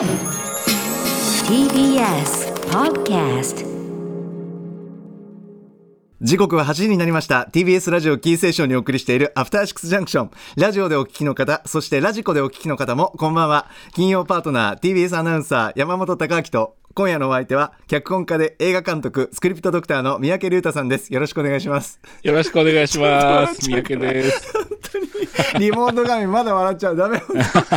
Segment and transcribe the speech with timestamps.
[0.00, 0.08] TBS
[2.70, 3.66] Podcast
[6.22, 7.50] 時刻は8時になりました。
[7.52, 13.66] TBS ラジオキーセーションにお送りしているアフターシックスジャンクションラジオでお聞きの方そしてラジコでお聞きの方もこんばんは。
[13.92, 21.14] 金曜パートナー TBS アナウンサー山本貴明と今夜のお相手は脚本家で映画監督スクリプトドクターの三宅龍太さんです。
[21.14, 22.00] よろしくお願いします。
[22.24, 23.60] よろしくお願いします。
[23.70, 24.52] 三宅です。
[25.60, 26.96] リモート画面まだ笑っちゃう。
[26.96, 27.22] ダメ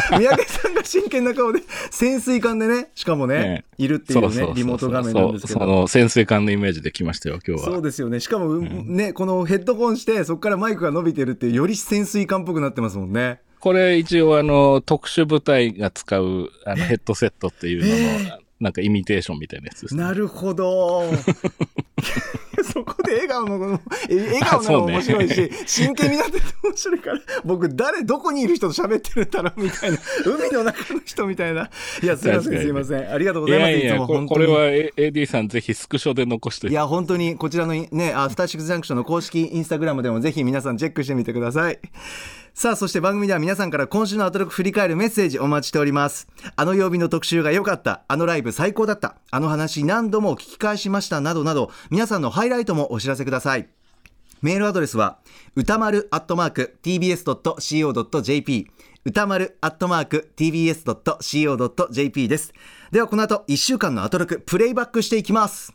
[0.09, 3.65] 三宅さんが真剣な顔で潜水艦でねしかもねね。
[3.77, 5.59] いるっていうねリモート画面なんですけど。
[5.59, 7.71] その潜水艦のイメージで来ましたよ、今日は。
[7.71, 8.19] そうですよね。
[8.19, 13.41] しかも、うんねこのヘッドホンしてそこからマイクが伸びてるってより潜水艦っぽくなってますもんね。
[13.59, 20.03] これ一応あの、特殊部隊が使うあのヘッドセットっていうのの、なんかイミテーションみたいなやつです、ね。
[20.03, 21.03] なるほど。
[22.63, 31.69] そこで笑顔のこのえ笑顔なのも面白いし、 真剣になってて面白いから僕誰どこにいる人と喋ってるんだろうみたいな海の中の人みたいな
[32.01, 33.11] いやすいませんすいません。
[33.11, 33.71] ありがとうごいざいます。
[33.73, 34.59] いつやいやこ、れは
[34.97, 36.69] AD さんぜひスクショで残して。
[36.69, 41.79] いや本当にこちらのねアフターシックスジャンクションの公式インスタグラムでもぜひ皆さんチェックしてみてください
[42.53, 46.27] さあそして番組では皆さんから今週のアトロク振り返るメッセージお待ちしております。
[46.55, 48.03] あの曜日の特集が良かった。
[48.07, 49.15] あのライブ最高だった。
[49.31, 53.67] あの話何度も聞き返しましたなどなど皆さんのハイライトもお知らせください。
[54.43, 55.17] メールアドレスは
[55.55, 58.67] 歌丸アットマーク tbs.co.jp
[59.05, 62.53] 歌丸アットマーク tbs.co.jp です。
[62.91, 65.73] ではこの後1週間のアトロクプレイバックしていきます。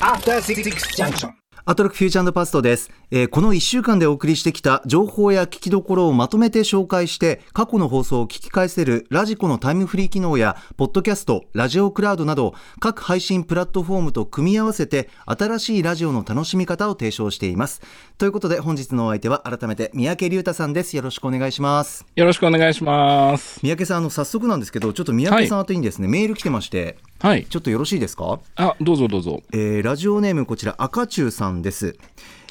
[0.00, 0.62] After Six
[0.96, 1.41] Junction.
[1.64, 17.80] アトロックフューチャーパストです、えーこの1週間でお送りしてきた情報や聞きどころをまとめて紹介して過去の放送を聞き返せるラジコのタイムフリー機能やポッドキャストラジオクラウドなど各配信プラットフォームと組み合わせて新しいラジオの楽しみ方を提唱しています。
[18.18, 20.96] ということで本日のお相手は改めて三宅龍太さんです。
[20.96, 22.04] よろしくお願いします。
[22.16, 23.60] よろしくお願いします。
[23.62, 26.96] 三宅さんあの早速なんですけどちょっと三宅さん宛てにですね、メール来てまして。
[27.20, 27.44] はい。
[27.44, 28.40] ちょっとよろしいですか？
[28.56, 29.42] あ、どうぞどうぞ。
[29.52, 31.96] えーラジオネームこちら赤中さんです、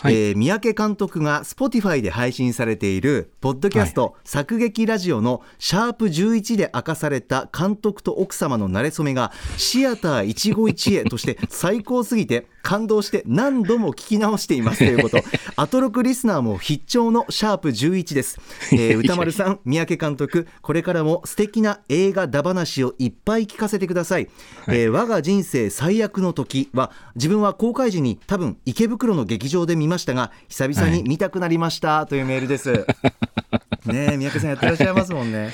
[0.01, 0.15] はい。
[0.15, 15.17] えー三宅監督が Spotify で配信されているポッドキャスト、作劇ラジオのシャープ11で明かされた監督と奥様の馴れ初めがシアター一期一会として最高すぎて感動して何度も聞き直していますということ。
[15.55, 18.39] アトロクリスナーも必聴のシャープ11です、
[18.71, 24.29] えー 歌丸さん三宅監督これからも素敵な映画だ話をいっぱい聞かせてください、
[24.67, 32.85] えー我が人生最悪の時は自分は公開時に多分池袋の劇場で見ましたが久々に見たくなりました、というメールです。
[33.85, 35.51] ねえ三宅さんやってらっしゃいますもんね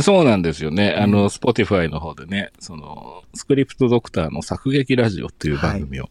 [0.00, 0.94] そうなんですよね。
[0.98, 6.10] あの、Spotify の方でね、その、スクリプトドクターの作劇ラジオっていう番組を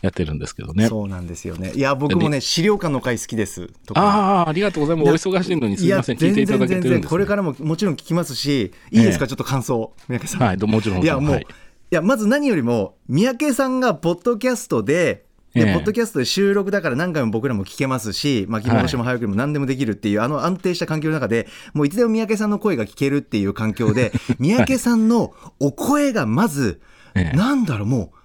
[0.00, 0.88] やってるんですけどね。
[0.88, 1.72] そうなんですよね。
[1.74, 5.28] いや僕もね資料館の会好きですああ、ありがとうございます。
[5.28, 6.16] お忙しいのにすみません。
[6.16, 6.90] 聞いていただけてるんです、ね。
[6.90, 9.28] 全然全然これからももちろん聞きますしいいですか、ええ。
[9.28, 10.42] ちょっと感想三宅さん。
[10.42, 11.02] はい、どもちろん。
[11.02, 11.42] いやもう、はい。
[11.42, 11.46] い、
[11.90, 15.70] やまず何よりも三宅さんがポッドキャストでで、え。
[15.70, 26.80] えポッドキャストで収録だから何回も僕らも聞けますし巻き戻しも早送りも何でもできるっていう、あの安定した環境の中でもういつでも三宅さんの声が聞けるっていう環境で 三宅さんのお声がまず、
[27.14, 27.36] ええ。
[27.36, 28.21] なんだろうもう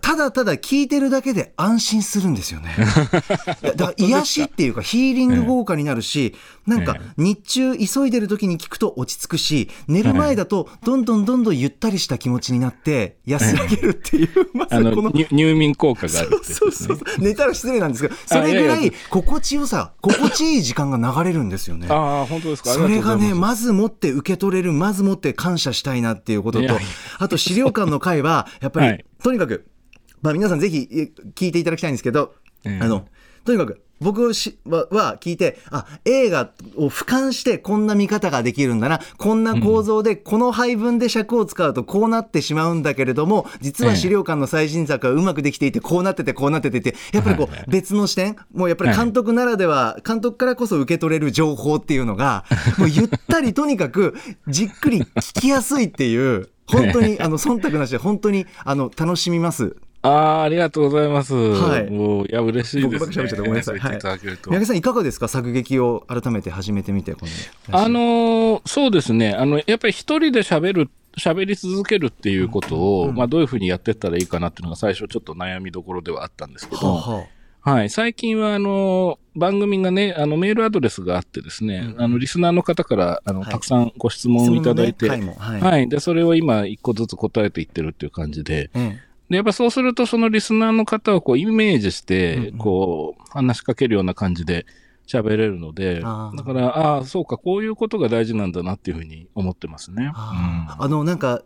[0.00, 2.74] ただただ聞いてるだけで安心するんですよね。
[3.76, 6.34] だから癒しっていうかヒーリング効果になるし、
[6.66, 15.10] なんか日中急いでる時に聞くと落ち着くし、寝る前だとどんどんどんどんゆったりした気持ちになって安らげるっていう、 まさこの。
[15.10, 17.22] 入入眠効果があるってやつそうそうそう。
[17.22, 21.86] 寝たら失礼なんですけどそれぐらい心地よさ心地いい時間が流れるんですよね。
[21.90, 22.70] ああ、本当ですか。
[22.70, 26.78] それがね、まずもって受け取れる、まずもって感謝したいなっていうことと
[27.18, 29.04] あと資料館の会は、やっぱり、はい。
[29.22, 29.66] とにかく、
[30.22, 32.34] まあ皆さんぜひえ聞いていただきたいんですけど、
[32.64, 32.80] ええ。
[32.80, 33.06] あの、
[33.44, 52.44] とにかく、僕しはは聞いて、あ、映画を俯瞰してこんな見方ができるんだな、こんな構造で、この配分で尺を使うとこうなってしまうんだけれども、実は資料館の最新作はうまくできていて、こうなってて、こうなっててって、やっぱりこう、別の視点、もうやっぱり監督ならでは、監督からこそ受け取れる情報っていうのが、
[52.78, 54.14] もうゆったりとにかく
[54.48, 59.76] じっくり聞きやすいっていう、本当に、 あの、忖度なしで、本当に、あの、楽しみます。
[60.02, 61.34] ああ、ありがとうございます。
[61.34, 61.90] はい。
[61.90, 62.98] もう、いや、嬉しいです、ね。
[62.98, 63.78] 僕ばっかり喋っちゃってごめんなさい。
[63.80, 64.36] そう言ってい。
[64.36, 65.28] 三宅さん、いかがですか？
[65.28, 67.20] 作劇を改めて始めてみて、こ
[67.70, 67.78] の。
[67.78, 69.32] あのーそうですね。
[69.32, 77.24] あの、やっぱり一人で喋る、喋り続けるっていうことを、まあ、どういうふうにやってったらいいかなっていうのが最初ちょっと悩みどころではあったんですけど、はあは
[77.64, 77.90] はい。
[77.90, 83.50] 最近は、あの、番組がね、あの、メールアドレスがあってですね、あの、リスナーの方から、あの、はい。
[83.50, 85.84] たくさんご質問をいただいて、ね回もは、はい。
[85.84, 85.88] い。
[85.88, 88.98] で、それを今、一個ずつ答えていってるっていう感じで、え
[89.32, 92.58] で、やっぱそうすると、そのリスナーの方をこう、イメージして、うんうん。
[92.58, 94.66] こう、話しかけるような感じで
[95.06, 96.36] 喋れるので、あー。
[96.36, 100.12] だから、ああ、そうか、こういうことが大事なんだなっていうふうに思ってますね。
[100.14, 100.84] あー。
[100.84, 101.42] あのなんか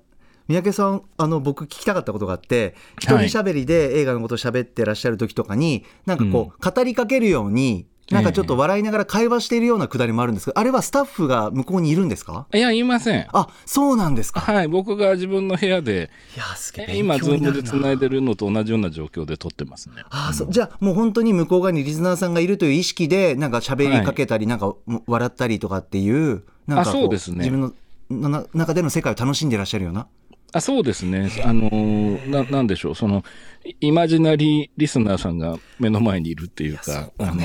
[0.49, 12.47] 三宅さんあの僕聞きたかったことがあって一人はい喋りで映画のことを喋ってらっしゃる時とかになんかこう、語りかけるようになんかちょっと笑いながら会話しているようなくだりもあるんですけどあれはスタッフが向こうにいるんですか？
[12.55, 13.27] いや、言いません。
[13.33, 14.41] あそうなんですか。
[14.41, 19.97] はい、僕が自分の部屋で、いやすげええ今、ズームで繋いでるのと同じような状況で撮ってますね。
[20.11, 24.73] あそうじゃあもう本当に向こう側にリスナーさんがいるという意識でなんか喋りかけたり、なんか
[25.07, 27.39] 笑ったりとかっていうなんかこあそうですね。
[27.39, 30.07] 自分のな中での世界を楽しんでらっしゃるような？
[30.53, 31.29] あそうですね。
[31.45, 32.95] あのーな、なんでしょう。
[32.95, 33.25] その、
[33.81, 37.43] イマジナリーリスナーさんが目の前にいるっていうか、あの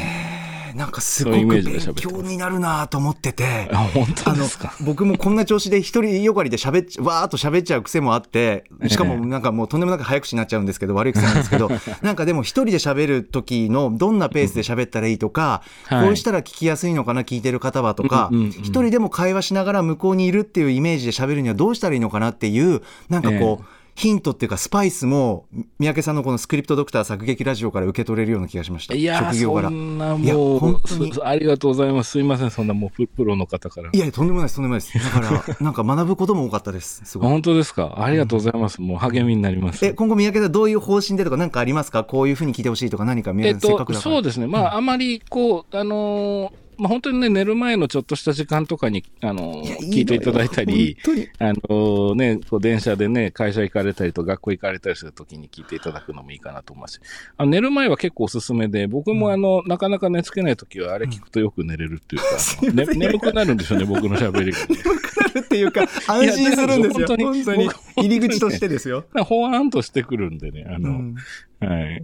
[0.71, 1.63] ねなんかすごく勉
[1.95, 3.69] 強になるなと思ってて。
[3.71, 3.88] あ、
[4.33, 4.47] の。
[4.81, 11.69] 僕もこんな調子で一人よがりで喋っちゃわーっと喋っちゃう癖もあってしかもなんかもうとんでもなく早口になっちゃうんですけど悪い癖なんですけど
[12.01, 16.06] なんかでも一人で喋る時のどんなペースで喋ったらいいとか、はい。
[16.06, 23.65] こうしたら聞きやすいのかな聞いてる方はとか一人でも会話しながら向こうにいるっていうイメージで喋るにはどうしたらいいのかなっていうなんかこう、
[23.95, 25.45] ヒントっていうかスパイスも
[25.77, 32.11] 三宅さんのこのスクリプトドクター作劇ラジオから受け取れるような気がしましたいやー、職業柄そんなもう本当にすありがとうございます。
[32.11, 33.89] すいません、そんなもうププロの方から。
[33.93, 37.95] いやとんでもないですとんでもないですだから なんか学ぶことも多かったですすごい本当ですか？
[37.97, 38.81] ありがとうございます。
[38.81, 39.85] もう励みになります。
[39.85, 42.03] え今後三宅さんどういう方針でとか何かありますか？
[42.03, 44.47] こういうふうに聞いてほしいとか何か三宅さんせっかと、そうですね。
[44.47, 50.97] まあ、あまり、こう、あのーまあ、本当にね、寝る前のちょっとした時間とかに、あのーい聞いていただいたり、
[51.39, 57.00] あのーね、こう電車でね、会社行かれたりと学校行かれたりするときに聞いていただくのもいいかなと思いますし。
[57.38, 62.27] あの寝る前は結構おすすめで、僕もあの、なかなか寝つけないときはあれ聞くとよく寝れるっていうか、
[62.62, 64.65] あのね眠くなるんでしょうね、僕の喋りがね。
[65.39, 67.07] っていうか安心するんですよ。
[67.07, 67.24] 本当に。
[67.24, 67.65] 本当に。
[67.65, 71.15] 僕入り口としてですよ、なんかほわーんとしてくるんでね、あの、うん。
[71.59, 72.03] はい。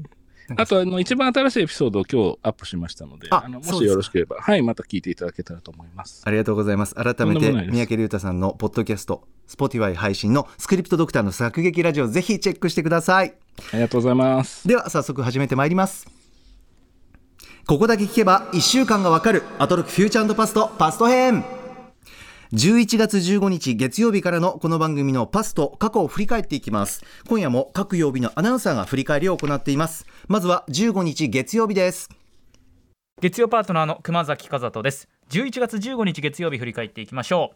[0.55, 6.21] あと、あの、一番新しいエピソードを今日アップしましたので、ああのもしよろしければ、はい、また聞いていただけたらと思います。
[6.25, 6.95] ありがとうございます。
[6.95, 13.33] 改めて三宅龍太さんのポッドキャスト Spotify 配信のスクリプトドクターの作劇ラジオぜひチェックしてください。
[13.73, 14.67] ありがとうございます。
[14.67, 16.07] では早速始めてまいります。
[17.65, 19.43] ここだけ聞けば1週間がわかる。
[19.59, 21.56] アトロックフューチャーパストパスト編
[22.53, 27.03] 11月15日月曜日からのこの番組の past 過去を振り返っていきます。
[27.27, 30.05] 今夜も各曜日のアナウンサーが振り返りを行っています。
[30.29, 32.09] まずは15日月曜日です。
[33.21, 35.09] 月曜パートナーの熊崎風斗です。
[35.29, 37.51] 11月15日月曜日振り返っていきましょ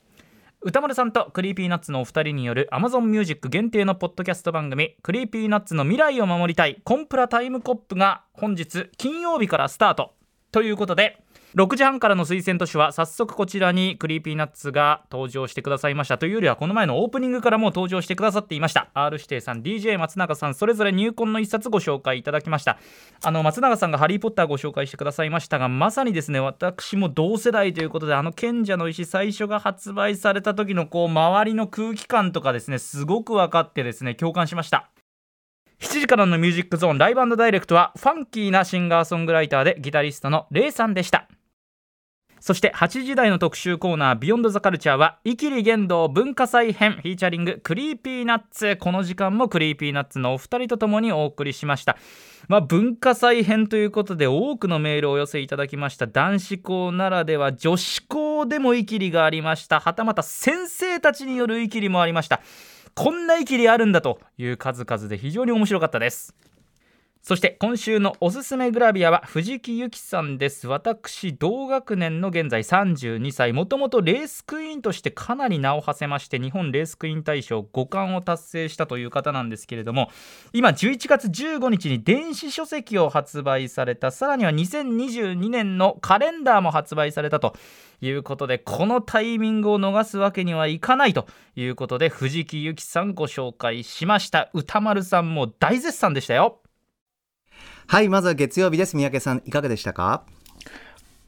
[0.62, 0.68] う。
[0.68, 10.16] 宇多丸さんと Creepy Nuts のお二人による Amazon Music 限定のポッドキャスト番組 Creepy Nuts の未来を守りたいコンプラタイムコップが本日金曜日からスタート。
[10.52, 11.24] ということで
[11.56, 16.18] 6時半からの推薦図書は早速こちらに Creepy Nuts が登場してくださいました。
[16.18, 18.90] というよりはこの前のオープニングからも登場してくださっていました。
[18.94, 22.78] R 指定さん DJ 松永さんそれぞれ入魂の一冊ご紹介いただきました
[23.24, 34.90] あの松永さんが「ハリー・ポッター」ご紹介してくださいましたがまさにですね私も同世代ということであの賢者の石最初が発売された時のこう周りの空気感とかですねすごく分かってですね共感しました
[35.80, 41.28] 7時からのミュージックゾーン Live Direct はファンキーなシンガーソングライターでギタリストのレイさんでした。
[42.42, 51.98] そして8時台の特集コーナー「Beyond the Culture は「イキリ言動文化祭編」 featuring クリーピーナッツこの時間もクリーピーナッツのお二人とともにお送りしました。
[52.48, 56.08] まあ、文化祭編ということで多くのメールをお寄せいただきました。
[56.08, 59.80] 男子校ならでは女子校でもイキリがありました。
[59.80, 62.42] はたまた先生たちによるイキリもありました。
[62.96, 66.36] こんなイキリあるんだという数々で非常に面白かったです。
[67.22, 70.68] そして今週のおすすめグラビアは藤木由紀さんです。
[70.68, 73.54] 私同学年の現在32歳。
[73.54, 80.10] もともとレースクイーンとしてかなり名を馳せまして日本レースクイーン大賞5冠を達成したという方なんですけれども
[80.52, 84.10] 今11月15日に電子書籍を発売された。
[84.10, 87.56] さらには2022年のカレンダーも発売されたと
[88.02, 94.50] いうことでこのタイミングを逃すわけにはいかないということで藤木由紀さんご紹介しました。
[94.54, 96.61] 歌丸さんも大絶賛でしたよ。
[97.92, 100.24] はいまずは月曜日です三宅さんいかがでしたか？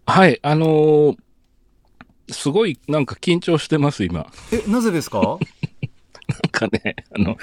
[0.06, 1.18] はい、あのー
[2.30, 4.28] すごいなんか緊張してます、今。
[4.54, 5.20] えなぜですか？
[5.20, 5.40] なん
[6.52, 7.36] かね、あの、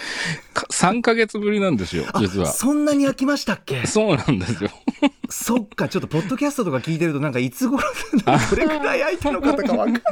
[0.54, 2.46] か3ヶ月ぶりなんですよ、実は。
[2.46, 3.84] そんなに飽きましたっけ？
[3.86, 4.70] そうなんですよ。
[5.28, 7.84] そっかちょっとポッドキャストとか聞いてるとなんかいつ頃
[8.24, 10.02] どれくらい空いたのかとかわかんない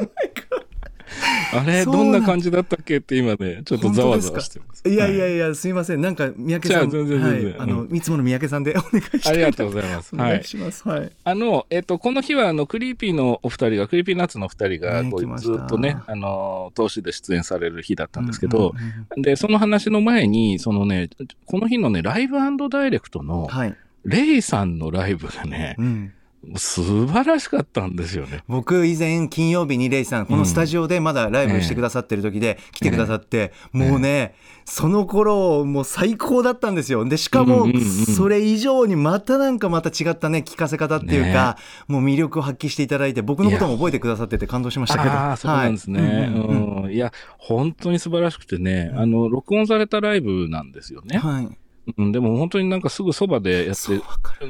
[1.52, 4.88] あれ、どんな感じだったっけって今ね、ちょっとざわざわしてます。
[4.88, 6.00] いやいやはいや、すいません。
[6.00, 6.90] なんか、三宅さん。
[6.90, 7.56] 全然全然はい。
[7.58, 9.28] あの、ういつもの三宅さんで お願いします。
[9.28, 10.14] ありがとうございます。
[10.14, 10.30] おはい。
[10.32, 10.88] 願いします。
[10.88, 11.10] はい。
[11.24, 15.02] あの、えっと、この日は、あの、クリーピーのお二人が、クリーピーナッツのお二人が、
[15.38, 18.74] ずっとね、あの、通しで出演される日だったんですけど、
[19.16, 21.10] で、その話の前に、そのね、
[21.46, 22.38] この日のね、ライブ
[22.68, 23.76] ダイレクトの、はい。
[24.04, 26.12] レイさんのライブがね、うん。
[26.56, 28.42] 素晴らしかったんですよね。
[28.48, 37.04] 僕以前金曜日にレイさんこのスタジオでまだライブしてくださってる時で来てくださって、もうね、その頃もう最高だったんですよ。
[37.04, 37.66] でしかも
[38.14, 45.36] それ以上にまたなんかまた違ったね聞かせ方っていうか、もう魅力を発揮していただいて僕のことも覚えてくださってて感動しましたけど。
[45.36, 46.00] そうなんですね。
[46.00, 46.10] はい。
[46.10, 46.42] うんうん。
[46.48, 46.92] うんうん。
[46.92, 51.18] いや、本当に素晴らしくてね、あの、録音されたライブなんですよね。
[51.18, 51.48] はい
[51.96, 54.00] うん、でも本当になんかすぐそばでやって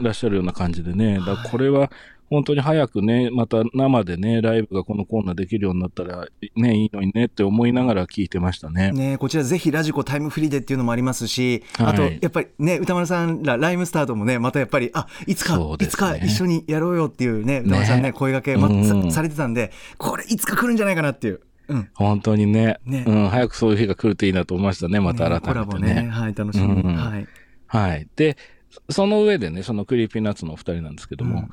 [0.03, 1.91] らっしゃるような感じでね、だからこれは
[2.31, 6.27] 本当に早くね、また生でね、ライブがこのコーナーできるようになったら
[6.57, 8.93] ね、いいのにねって思いながら聞いてましたね。
[8.93, 11.87] ね、こちらぜひラジコタイムフリーでっていうのもありますし、はい。
[11.87, 15.65] あとやっぱりね歌丸さんらライムスタートもねまたやっぱりあいつか、ね。
[15.81, 18.13] いつか一緒にやろうよっていうね歌丸さんねね。
[18.13, 22.79] 声掛け、まされてたんでこれいつか来るんじゃないかなっていう、うん、本当にね。
[22.85, 23.05] ね。
[23.07, 25.95] うん、早くそういう日が来るといいなと思いましたね、またねコ改めてラボね。
[26.03, 26.09] ね。
[26.09, 26.69] はい楽しみ。
[26.69, 26.95] に、うん。
[26.97, 27.27] はい、
[27.67, 28.09] はい。
[28.17, 28.37] で、
[28.91, 31.49] その上でね、そのクリーピーナッツのお二人なんですけども、うん。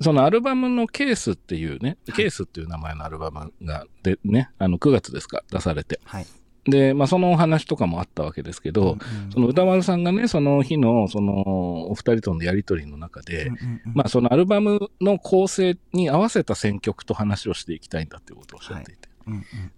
[0.00, 6.00] そのアルバムのケースっていうね、ケースっていう名前のアルバムがでね、あの9月ですか、出されて。
[6.04, 6.26] はい。
[6.64, 8.96] で、まあそのお話とかもあったわけですけど、
[9.32, 13.92] その宇多丸さんがね、その日の、そのお二人とのやりとりの中で、うんうんうん。
[13.94, 18.90] まあそのアルバムの構成に合わせた選曲と話をしていきたいんだっていうことをおっしゃっていて。
[18.92, 19.07] うんうんうん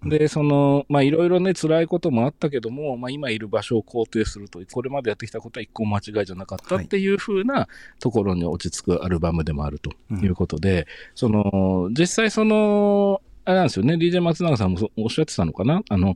[0.03, 7.67] で、その、まあ、いろいろね、辛いこともあったけども、まあ、今いる場所を肯定すると、これまでやってきたことは一個も間違いじゃなかったっていう風な
[7.99, 15.81] ところに落ち着くアルバムでもあるということで、その、実際その、あれなんですよね、DJ 松永さんもおっしゃってたのかな？
[15.89, 16.15] あの、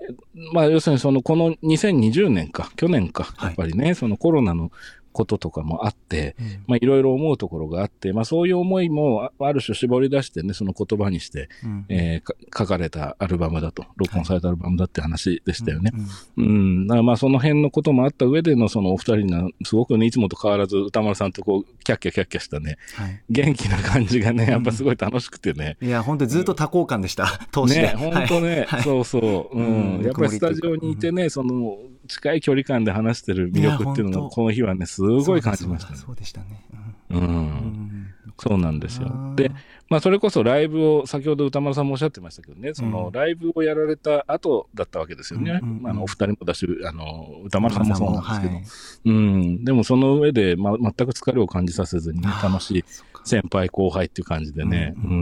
[0.00, 0.12] え
[0.52, 3.50] まあ、要するにその、この2020年か、去年か、はい。
[3.50, 4.72] やっぱりね、そのコロナの
[5.14, 6.46] こととかもあって、うん。
[6.66, 11.86] まあ、いろいろ思うところがあって、まあ、そういう思いもあある種絞り出してね、その言葉にして、うん。
[11.88, 15.92] えーか書かれたアルバムだと、録音されたアルバムだって話でしたよね。
[16.36, 16.44] うん。
[16.44, 16.86] うん。
[16.88, 23.22] だからまあその辺のこともあった上でのそのお二人の、すごくね、いつもと変わらず歌丸さんとこう、キャッキャキャッキャしたね、はい。
[23.30, 25.76] 元気な感じがね、やっぱすごい楽しくてね。
[25.80, 28.82] いや本当にずっと多幸感でした、通してね、本当ね、はい。
[28.82, 29.96] そうそう、うん。
[29.98, 30.04] うん。
[30.04, 35.96] やっぱりスタジオにいてね、その、近い距離感で話してる魅力っていうのも、この日はね、すごい感じましたね。
[35.98, 36.64] そうでしたね、
[37.10, 37.18] う。
[37.18, 37.24] うん。
[37.24, 38.14] ん。
[38.38, 39.10] そうなんですよ。
[39.36, 39.52] で、
[39.88, 45.52] まあ、それこそライブを、先ほど歌丸さんもおっしゃってましたけどね、そのうんライブをやられた後だったわけですよね。
[45.52, 48.54] ああのお二人もだし、あの、歌丸さんもそうなんですけど。
[48.54, 48.64] はい。
[49.04, 49.64] うん。
[49.64, 52.84] でもその上で、ま、全く疲れを感じさせずに楽しい
[53.24, 55.16] 先輩後輩っていう感じでね、ううん。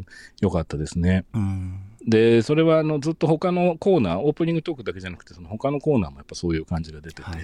[0.00, 0.06] ん、
[0.40, 1.24] よかったですね。
[1.34, 7.36] うんで、それはあのずっと他のコーナー、オープニングトークだけじゃなくて、その他のコーナーもやっぱそういう感じが出てて、はい。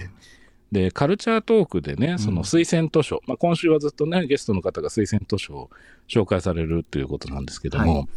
[0.71, 5.69] で、カルチャートークでね、その推薦図書、まあ、今週はずっとね、ゲストの方が推薦図書を
[6.07, 8.07] 紹介されるっていうことなんですけども、はい。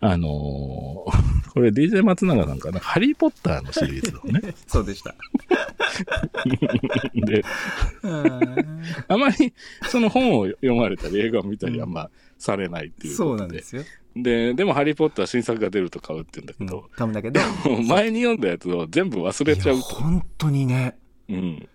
[0.00, 1.12] あのー
[1.52, 5.14] これ DJ 松永さんかな、ハリー・ポッターのシリーズをね、 そうでした。
[7.14, 7.44] で、
[9.08, 9.54] あまり
[9.88, 13.82] その本を読まれたり、映画を見たりあんまされないっていうそうなんですよ、
[14.16, 17.40] で、でもハリー・ポッター新作が出ると買うって言うんだけうんど、多分だけど
[17.86, 19.82] 前に読んだやつを全部忘れちゃうと。
[19.82, 20.96] 本当にね
[21.28, 21.68] うん。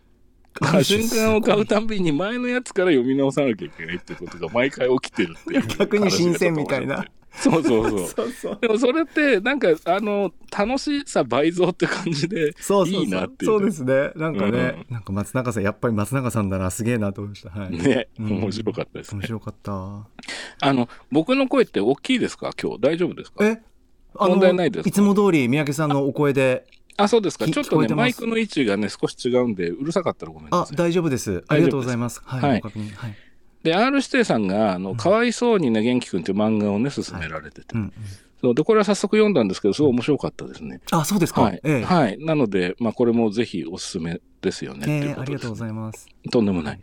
[0.60, 5.67] ある種瞬間を買うたんびに前のやつから読み直さなきゃいけないってことが毎回起きてるっていう。
[5.79, 7.05] 逆に新鮮みたいな。
[7.34, 8.08] そうそうそう。
[8.10, 8.58] そうそう。
[8.60, 12.50] でもそれって、なんか、あの、楽しさ倍増って感じで、
[12.88, 13.51] いいなっていう。
[13.51, 14.12] そうですね。
[14.17, 17.50] なんかね、なんか松永さんやっぱり松永さんだなすげえなと思いました。
[17.51, 17.72] はい。
[17.72, 18.27] ね、うん。
[18.41, 19.20] 面白かったですね。
[19.20, 19.72] 面白かった。
[20.60, 22.51] あの、僕の声って大きいですか？
[22.62, 22.79] 今日。
[22.81, 23.48] 大丈夫ですか？
[23.48, 23.62] え？
[24.13, 24.89] 問題ないですか？
[24.89, 26.65] いつも通り三宅さんのお声で
[26.98, 27.46] あ、そうですか。
[27.46, 30.76] きちょっとね、マイクの位置がね、少し違うんで、うるさかったらごめんなさい。
[30.76, 32.64] あ大丈夫ですありがとうございますはい、はい
[33.64, 37.68] で、R 指定さんが、あの、かわいそうにね、元気くんっていう漫画をね、勧められてて。
[37.76, 37.94] うんうん
[38.42, 40.82] そうで、これは早速読んだんですけど、すごい面白かったですね。
[40.92, 41.62] あそうですか、はい。
[41.64, 42.18] ええはい。
[42.18, 44.86] なので、まあ、これもぜひおすすめですよね。
[44.88, 46.80] ええうことですありがとうございますとんでもない。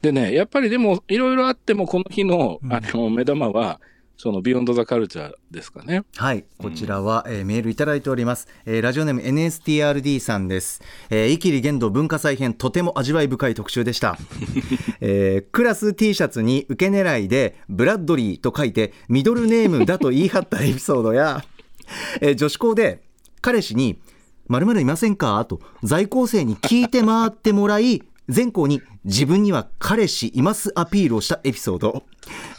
[0.00, 3.78] でね、やっぱりでも、いろいろあっても、この日の、うんあの、目玉は、
[4.22, 6.04] その、ビヨンドザカルチャーですかね。
[6.14, 8.46] はい、こちらは、えーメールいただいております。
[8.66, 10.80] えーラジオネーム NSTRD さんです。
[11.10, 14.16] えー、イキリ言動文化祭編、とても味わい深い特集でした。
[15.02, 21.44] えークラス T シャツに受け狙いで、ブラッドリーと書いて、ミドルネームだと言い張ったエピソードや、
[22.22, 23.02] えー女子校で、
[23.40, 23.98] 彼氏に、
[24.46, 25.44] 〇〇いませんか？
[25.46, 32.02] と在校生に聞いて回ってもらい全校に自分には彼氏いますアピールをしたエピソード、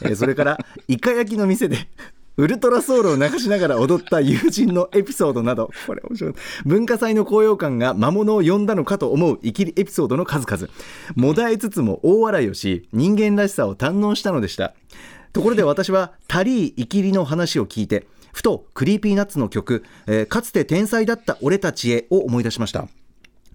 [0.02, 1.88] えーそれからイカ焼きの店で
[2.36, 5.70] ウルトラソウルを流しながら踊った友人のエピソードなど。
[5.86, 6.34] これ面白い。
[6.66, 10.68] 文化祭の高揚感が魔物を呼んだのかと思う生きりエピソードの数々。
[11.16, 14.74] もだえつつも大笑いをし人間らしさを堪能したのでした。
[15.32, 22.88] ところで私はタリー・イキリの話を聞いてふとクリーピーナッツの曲、えーかつて天才だった俺たちへを思い出しました。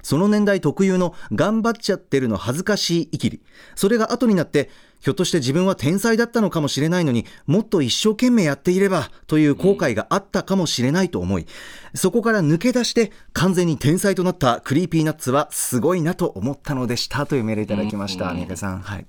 [0.09, 3.43] その年代特有の頑張っちゃってるの恥ずかしいイキリ。
[3.75, 11.47] それが後になってひょっとして自分は天才だったのかもしれないのにもっと一生懸命やっていればという後悔があったかもしれないと思い
[11.95, 17.27] そこから抜け出して完全に天才となったクリーピーナッツはすごいなと思ったのでした。
[17.27, 18.37] というメールいただきました、うん。
[18.37, 18.81] 三宅さん。
[18.81, 19.07] はい。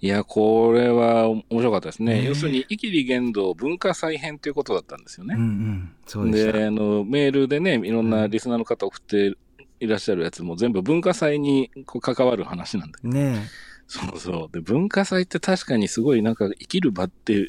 [0.00, 2.24] いや、これは面白かったですね。
[2.24, 5.34] 要するに、イキリ言動文化再編ということだったんですよね。
[5.36, 5.92] うんうん。
[6.06, 6.52] そうでした。
[6.52, 9.36] で、あの、メールでね、いろんなリスナーの方送って
[9.80, 13.12] いらっしゃるやつも全部文化祭にこう関わる話なんだけど。
[13.12, 13.48] ね
[13.90, 14.52] そうそう。
[14.52, 17.46] で、文化祭って確かにすごいなんか生きる場ってい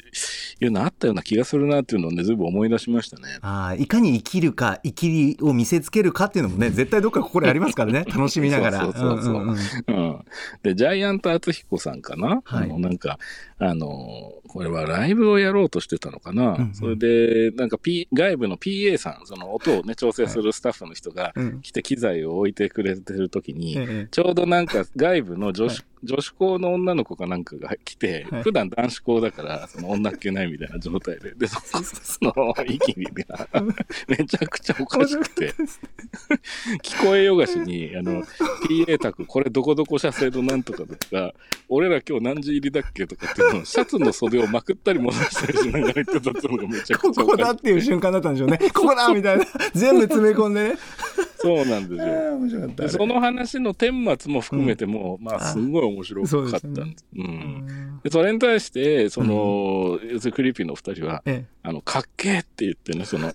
[0.62, 3.38] うのあったような気がするなっていうのをね、ずいぶん思い出しましたね。
[3.42, 10.24] あーいかに生きるか生きりを見せつけるかっていうのもね 絶対どっか心にありますからね楽しみながらそうそうそうそうんんんうん。
[10.62, 13.18] で、ジャイアント厚彦さんかな、はいあの、なんか、
[13.58, 16.74] あの、これはライブをやろうとしてたのかな、うんうん。
[16.74, 21.60] それで、なんか、P、外部の PA さん、その音をね、調整するスタッフの人がうん。
[21.62, 24.08] 来て機材を置いてくれてる時に、ええ。
[24.10, 28.42] ちょうどなんか外部の女子、女子校の女の子かなんかが来て、はい。
[28.42, 32.34] 普段男子校だから、その女っ気ないみたいな状態で、で、そその、
[32.66, 33.48] イキリが、
[34.08, 35.52] めちゃくちゃおかしくて、
[36.82, 38.22] 聞こえよがしに、あの、
[38.68, 41.34] PA 宅、これどこどこ社製のなんとかとか、
[41.68, 48.58] 俺ら今日何時入りだっけとかっていうのを、シャツの袖をまくったり戻したりしながら言ってたっていうのがめちゃこくちゃおかしくこだっていう瞬間だったんでしょうね。
[48.74, 49.44] ここだみたいな。
[49.74, 50.78] 全部詰め込んでね。
[51.42, 52.36] そうなんですよ。
[52.36, 52.82] 面白かった。
[52.82, 56.68] でその話の顛末も含めても、まあ、すごい面白かった。
[56.68, 57.06] んです。
[57.16, 58.00] うん。
[58.02, 61.46] で、それに対して、その、要するにクリーピーの二人は、え。
[61.62, 63.32] あの、かっけーって言ってね、その、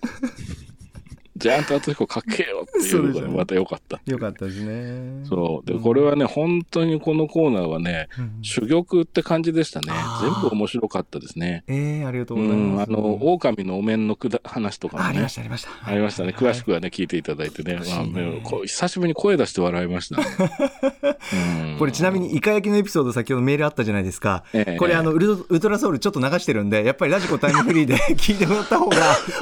[1.36, 4.00] ジャイアント厚彦かっけーよっていうのがまた良かった。
[4.06, 5.66] えよかったですねそう。
[5.70, 11.64] で、これはね、本当にこのコーナーはね、うん珠玉って感じでしたね全部面白かったですね。
[11.66, 15.34] ええありがとううございまん、すあの、狼のお面のくだ話とかもねあありまし。
[15.34, 16.34] たありましたありましたね。
[16.36, 17.74] 詳しくはね、聞いていただいてね。
[17.86, 20.26] まあね久しぶりに声出して笑いましたね。
[21.70, 28.96] うんこれちなみにイカ焼きのエピソード先ほどメールあったじゃないですか、ええこれあのウルウルトラソウルちょっと流してるんでやっぱりラジコタイムフリーで 聞いてもらった方が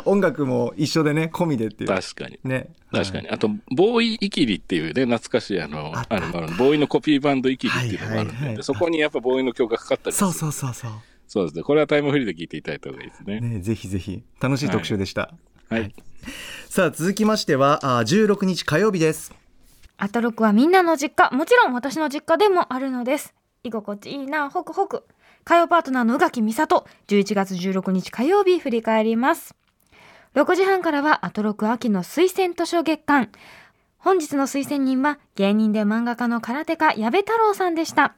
[0.05, 2.01] 音楽も一緒でね込みでっていう。
[2.01, 2.39] 確かに。
[2.45, 2.69] ね。
[2.93, 3.29] 確かに。
[3.29, 10.33] あと、ボーイイキリっていうね、懐かしいあの、あの、あのボーイのコピーバンドイキリっていうのがあるんで、はいはいはいでそこにやっぱボーイの曲がかかったりする。
[10.33, 10.91] そうそうそうそう。
[11.27, 11.63] そうですね。
[11.63, 13.41] これはタイムフリーで聞いていただいた方がいいですね。
[13.41, 14.23] ねぜひぜひ。
[14.41, 15.35] 楽しい特集でした、
[15.69, 15.95] はい。
[16.69, 19.33] さあ続きましてはあ16日火曜日です。
[19.97, 21.35] アトロクはみんなの実家。
[21.35, 23.35] もちろん私の実家でもあるのです。
[23.63, 24.51] 居心地いいな。
[24.51, 25.05] ホクホク。
[25.45, 26.87] 火曜パートナーの宇垣美里。
[27.09, 29.55] 11月16日火曜日振り返ります
[30.35, 33.31] 6時半からはアトロク秋の推薦図書月間。
[33.99, 38.17] 本日の推薦人は芸人で漫画家の空手家矢部太郎さんでした。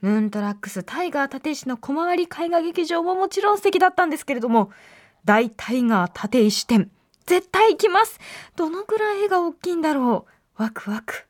[0.00, 4.70] ムーントラックスタイガー立石の小回り絵画劇場ももちろん素敵だったんですけれども
[5.24, 6.88] 大タイガー立石展
[7.26, 8.20] 絶対行きます。
[8.54, 10.62] どのくらい絵が大きいんだろう。
[10.62, 11.25] ワクワク。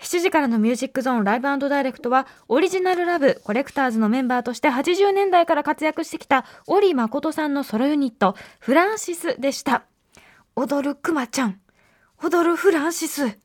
[0.00, 9.84] 7時からのミュージックゾーンライブダイレクトはオリジナルラブコレクターズのメンバーとして80年代から活躍してきた織誠さんのソロユニットフランシスでした。
[10.56, 11.60] 踊るクマちゃん。
[12.22, 13.38] 踊るフランシス。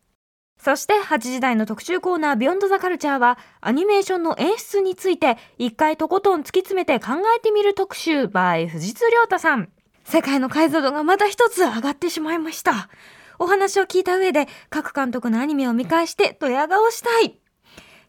[0.62, 9.70] そして8時台の特集コーナービヨンドザカルチャーはアニメーションの演出について一回とことん突き詰めて考えてみる特集 by 藤津亮太さん。
[10.10, 12.90] 世界の解像度がまた一つ上がってしまいました
[13.39, 17.39] お話を聞いた上で各監督のアニメを見返してドヤ顔したい。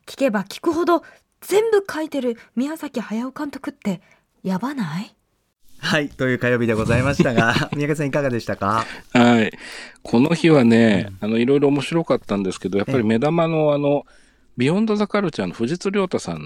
[0.07, 1.03] 聞けば聞くほど
[1.41, 4.01] 全部書いてる宮崎駿監督って
[4.43, 5.15] やばない？
[5.79, 8.85] はいという火曜日でございましたが 宮家さんいかがでしたか？
[9.15, 9.53] はい。
[10.03, 14.05] この日はね、あの、いろいろ面白かったんですけど、やっぱり目玉のあの、
[14.59, 16.43] ビヨンドザカルチャーの藤津亮太さん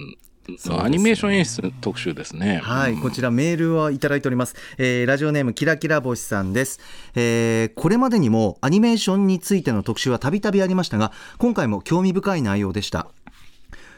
[0.48, 2.60] のアニメーション演出特集ですね。
[2.62, 6.80] はい、こちらメールをいただいております、えーラジオネームキラキラ星さんです、
[7.14, 13.08] えーこれまでにもアニメーションについての特集はたびたびありましたが今回も興味深い内容でした。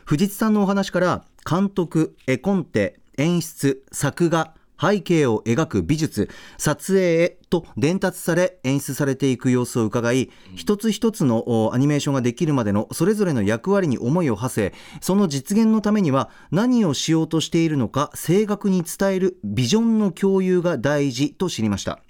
[0.05, 22.01] 藤津さんのお話から監督絵コンテ演出作画背景を描く美術撮影へと伝達され演出されていく様子を伺い一つ一つのおアニメーションができるまでのそれぞれの役割に思いを馳せその実現のためには何をしようとしているのか正確に伝えるビジョンの共有が大事と知りました。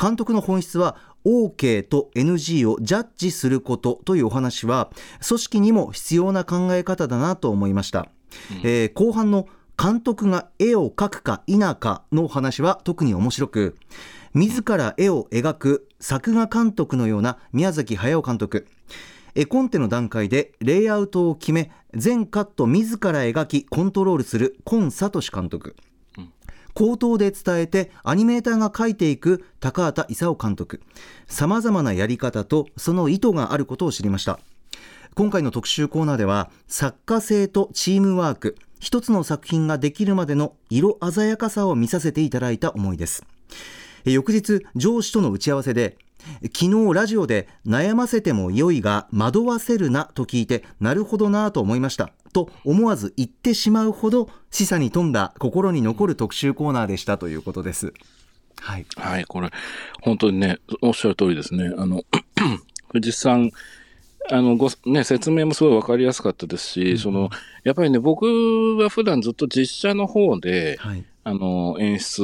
[0.00, 4.90] 監督の本質は OK と NG をジャッジすることというお話は
[5.26, 8.08] 組織にも必要な考え方だなと思いました、
[8.64, 9.46] えー後半の
[9.80, 13.76] 監督が絵を描くか否かの話は特に面白く
[14.34, 18.66] 自ら絵を描く作画監督のような宮崎駿監督。
[19.34, 25.74] 絵コンテの段階でレイアウトを決め全カット自ら描きコントロールする今聡監督。
[26.74, 30.82] 口頭で伝えてアニメーターが書いていく高畑勲監督。
[31.26, 34.40] さまざまなやり方とその意図があることを知りました。
[35.14, 43.24] 今回の特集コーナーでは作家性とチームワーク一つの作品ができるまでの色鮮やかさを見させていただいた思いです。
[44.04, 45.98] 翌日上司との打ち合わせで
[46.42, 52.10] 昨日ラジオで悩ませても良いが惑わせるなと聞いてなるほどなと思いました。
[52.32, 57.92] と思わず言ってしまうほど示唆に富んだ心に残る特集コーナーでしたということです。
[58.60, 58.86] はい。
[58.96, 59.50] はい、これ、
[60.02, 61.72] 本当にね、おっしゃる通りですね。
[61.76, 62.04] あの、
[62.92, 63.50] 藤井さん、
[64.28, 67.30] あの、ご、ね、説明もすごいわかりやすかったですし、その、
[67.64, 68.24] やっぱりね、僕
[68.78, 71.04] は普段ずっと実写の方で、はい。
[71.22, 72.22] あの、演出、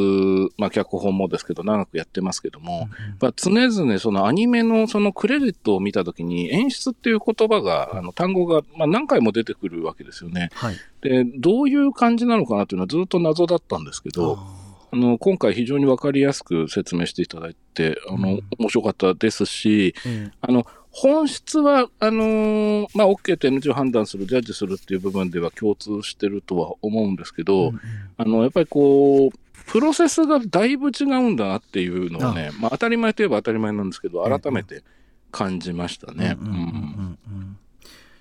[0.56, 10.48] まあ、脚本もですけど、長くやってますけども、やっぱ常々そのアニメのそのクレジットを見たときに、演出っていう言葉が、あの、単語が、まあ、何回も出てくるわけですよね。
[10.54, 10.76] はい。
[11.02, 14.38] で、どういう感じなのかなっていうのはずっと謎だったんですけど、
[14.92, 20.30] あの、今回非常にわかりやすく説明していただいて、あの、面白かったですし、え。
[20.40, 20.66] あの、
[20.98, 27.74] 本質は、あのーまあ、OK と NG を判断する、ジャッジするっていう部分では共通してるとは思うんですけど、
[28.16, 29.30] あの、やっぱりこう、
[29.66, 34.82] プロセスがだいぶ違うんだなっていうのをね、まあ、当たり前といえば当たり前なんですけど、改めて
[35.30, 36.38] 感じましたね。
[36.40, 37.18] うんうんうんうんうん。
[37.40, 37.45] うん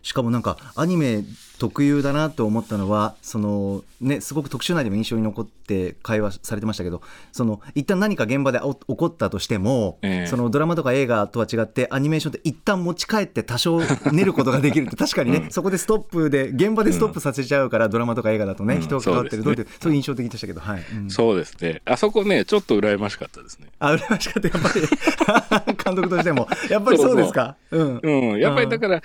[0.06, 1.24] しかもなんかアニメ
[1.58, 10.28] 特有だなと思ったのはその、ね、すごく特集内でも印象に残って会話されてましたけどその一旦何か現場でお起こったとしても、ええ。
[10.28, 18.82] そのドラマとか映画とは違ってアニメーションって一旦持ち帰って多少練ることができるって 確かにね、そこでストップで現場でストップさせちゃうから、ドラマとか映画だとね、うん。
[18.82, 19.44] 人が関わってる。
[19.44, 20.84] どうそうそういう印象的でしたけど、はい。
[20.96, 21.10] うん。
[21.10, 21.82] そうですね。
[21.86, 23.68] あそこね、ちょっと羨ましかったですね。
[23.80, 24.48] あ羨ましかった。
[24.50, 26.48] やっぱり 監督としても。
[26.70, 27.56] やっぱりそうですか。
[27.72, 28.00] うん。
[28.04, 28.40] うん。
[28.40, 29.02] やっぱりだから、い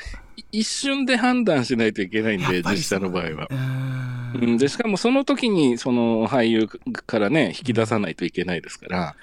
[0.53, 3.49] 一瞬で判断しないといけないんで、実写の場合は。
[3.51, 4.43] うん。
[4.43, 9.17] うん、で、しかもその時に、その俳優からね、引き出さないといけないですから、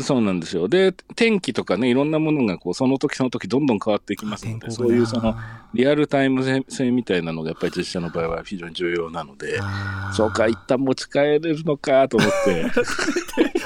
[0.00, 0.68] そうなんですよ。
[0.68, 5.36] で、天気とかね、いろんなものが、こう、その時その時どんどん変わっていきますので、そういうその、
[5.74, 9.60] リアルタイム性性みたいなのが、やっぱり実写の場合は非常に重要なので、
[10.14, 12.66] そうか、一旦持ち帰れるのかと思って、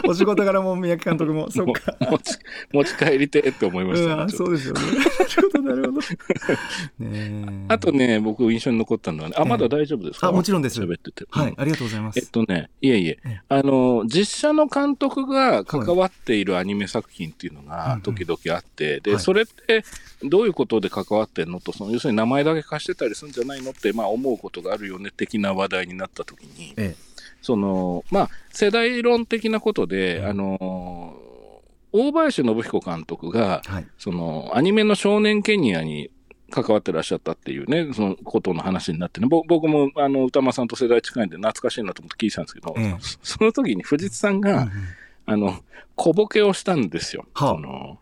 [0.09, 1.97] お仕事柄も三宅監督も、 そっか。
[2.01, 2.39] 持ち、
[2.73, 4.33] 持ち帰りてって思いましうた、ね。
[4.33, 4.81] そうですよね。
[4.83, 6.01] なるほど、なるほど。
[6.01, 6.07] ね
[6.99, 11.25] えあとね、僕印象に残ったのはね、あ、まだ大丈夫ですか、あもちろんです喋ってて。
[11.33, 12.19] うん、はいありがとうございます。
[12.19, 19.21] えっとね、いえいえええ、あの、実写の監督が関わっているアニメ作品っていうのが時々あって、で、はい。
[19.21, 19.85] それって
[20.23, 21.61] どういうことで関わってんの？
[21.61, 26.95] と、その要するに名前だけ貸してたりするんじゃないのって、まあ思うことがあるよね、的な話題になった時に、え
[27.43, 31.19] その、まあ、世代論的なことで、あの、
[31.91, 33.87] 大林信彦監督がえ、はい。
[33.99, 36.11] その、アニメの少年ケニアに
[36.51, 42.97] 関わってらっしゃったっていうね、そのことの話になってね、ぼ僕も、あの、歌間さんと世代近いんで懐かしいなと思って聞いてたんですけど、ええ。
[43.01, 44.71] そその時に藤津さんが、うんうん
[45.27, 45.61] あの、
[45.95, 47.27] 小ボケをしたんですよ。
[47.35, 47.99] はあその、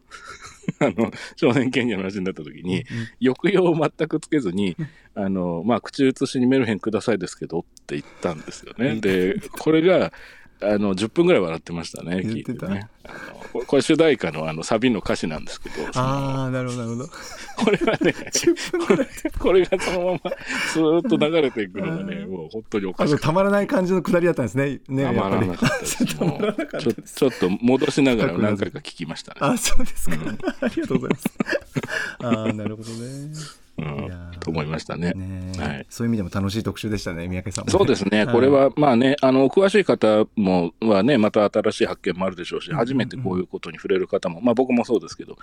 [0.80, 2.84] あの、少年権利の話になった時に、うん
[3.22, 4.76] 抑揚を全くつけずに、
[5.14, 8.96] あの、まあ、口移しにメルヘンくださいですけどって言ったんですよね。
[9.00, 10.12] で、これが、
[10.62, 12.66] あの、10分ぐらい笑ってましたね、言ってた？
[12.66, 12.88] 聞いてね。
[13.52, 17.08] ここれ主題歌のあのサビの歌詞なんですけど、ああ、なるほど、なるほど。
[17.56, 18.14] これはね、
[19.38, 20.30] これがそのまま
[20.70, 24.80] スーッと流れていくのがね、もう本当におかしくてたまらない感じのくだりだったんですね。
[24.88, 26.04] ね、たまらなかったです。
[26.06, 29.38] ちょっと戻しながら何回か聞きましたね。
[29.40, 30.16] あ、そうですか。
[30.60, 31.28] ありがとうございます。
[32.20, 33.32] ああ、なるほどね。
[33.80, 35.14] うんー、と思いましたね。
[35.58, 37.72] はいそういう意味でも楽しい特集でしたね、三宅さんもね。
[37.72, 38.26] そうですね。
[38.26, 45.36] これは、まあね、あの、詳しい方も、はね、また新しい発見もあるでしょうし、初めてこういうことに触れる方も、まあ僕もそうですけど、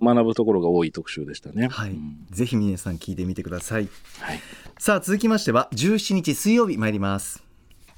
[0.00, 1.68] 学ぶところが多い特集でしたね。
[1.68, 2.26] はいうん。
[2.30, 3.88] ぜひ皆さん聞いてみてください。
[4.20, 4.40] はい。
[4.78, 7.42] さあ、続きましては、17日水曜日参ります。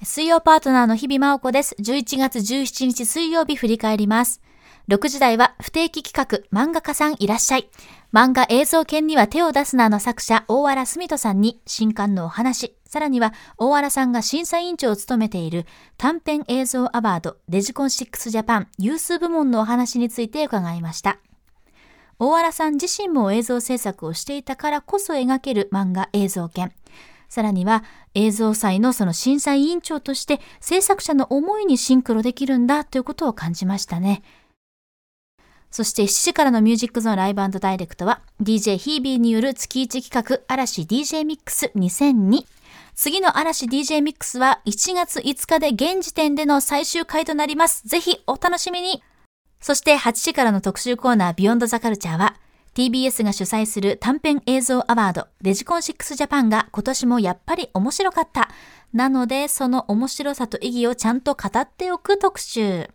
[0.03, 1.77] 水曜パートナーの日々真央子です。
[1.79, 4.41] 11月17日水曜日振り返ります。
[4.89, 7.69] 6時台は不定期企画漫画家さんいらっしゃい。
[8.13, 15.65] 漫画映像犬には手を出すなの作者大原澄人さんに新刊のお話、さらには大原さんが審査委員長を務めている
[15.97, 21.21] 短編映像アワードデジコン6ジャパンユース部門のお話について伺いました。
[22.19, 26.71] 大原さん自身も映像制作をしていたからこそ描ける漫画映像犬。
[27.31, 27.83] さらには
[28.15, 34.23] 映像祭のその審査委員長として制作者の思いにシンクロできるんだということを感じましたね。
[35.73, 42.45] そして7時からのミュージックゾーンライブダイレクトは DJ ヒービーによる月1企画嵐 DJ ミックス2002。
[42.95, 47.89] 次の嵐 DJ ミックスは1月5日で現時点での最終回となります。
[47.89, 49.03] ぜひお楽しみに
[49.61, 52.37] そして8時からの特集コーナービヨンドザカルチャーは
[52.75, 58.49] TBS が主催する短編映像アワード、デジコン6ジャパンが今年もやっぱり面白かった。
[58.95, 62.89] なので、その面白さと意義をちゃんと語っておく特集。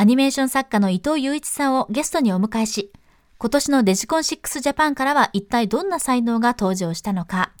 [0.00, 2.90] アニメーション作家の伊藤雄一さんをゲストにお迎えし、
[3.36, 7.52] 今年のデジコン6ジャパンからは一体どんな才能が登場したのか、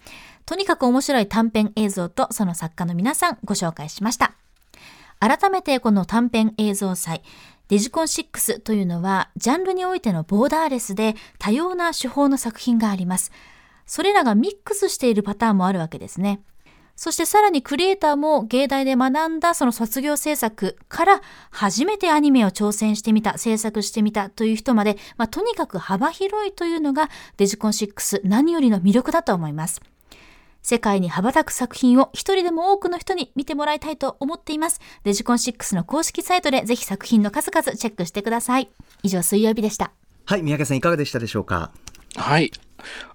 [0.46, 4.32] とにかく面白い短編映像とその作家の皆さんご紹介しました。
[5.18, 7.22] 改めてこの短編映像祭、
[7.68, 13.32] デジコン6というのは、ジャンルにおいてのボーダーレスで多様な手法の作品があります。
[13.84, 16.40] それらがミックスしているパターンもあるわけですね。
[17.02, 27.08] そしてさらにクリエイターも芸大で学んだその卒業制作から初めてアニメを挑戦してみた、制作してみたという人まで、まあ、とにかく幅広いというのが
[27.38, 29.80] デジコン6何よりの魅力だと思います。
[30.60, 34.82] 世界に羽ばたく作品を一人でも多くの人に見てもらいたいと思っています。
[35.02, 38.68] デジコン6の公式サイトでぜひ作品の数々チェックしてください。
[39.02, 39.92] 以上、水曜日でした。
[40.26, 41.70] はい三宅さんいかがでしたでしょうか？
[42.16, 42.50] はい。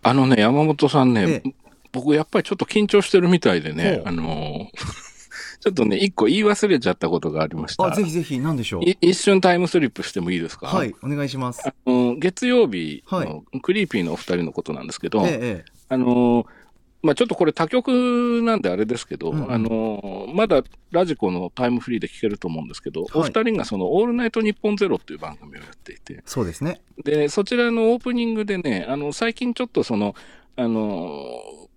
[0.01, 1.64] あのね、山本さんね、ええ
[1.95, 4.65] 僕やっぱりちょっと緊張してるみたいでねあのー
[5.61, 7.85] ちょっとね、一個言い忘れちゃったことがありました。
[7.85, 8.83] あぜひぜひ何でしょう？
[8.83, 10.67] い一瞬タイムスリップしてもいいですか？
[10.67, 11.67] はいお願いします。
[11.67, 13.27] あの月曜日はい。
[13.27, 15.65] のクリーピーのお二人のことなんですけど、ええええ。
[15.89, 16.45] あのー
[17.01, 19.51] まあちょっとこれ他局なんであれですけど、うんうん。
[19.51, 23.31] あのーまだラジコのタイムフリーで聞けると思うんですけど、おはい。
[23.31, 26.79] 二人がそのオールナイトニッポンゼロっていう番組をやっていて、そうですね。
[27.03, 30.13] で、そちらのオープニングでね、あの、最近ちょっとその、
[30.57, 31.74] あのー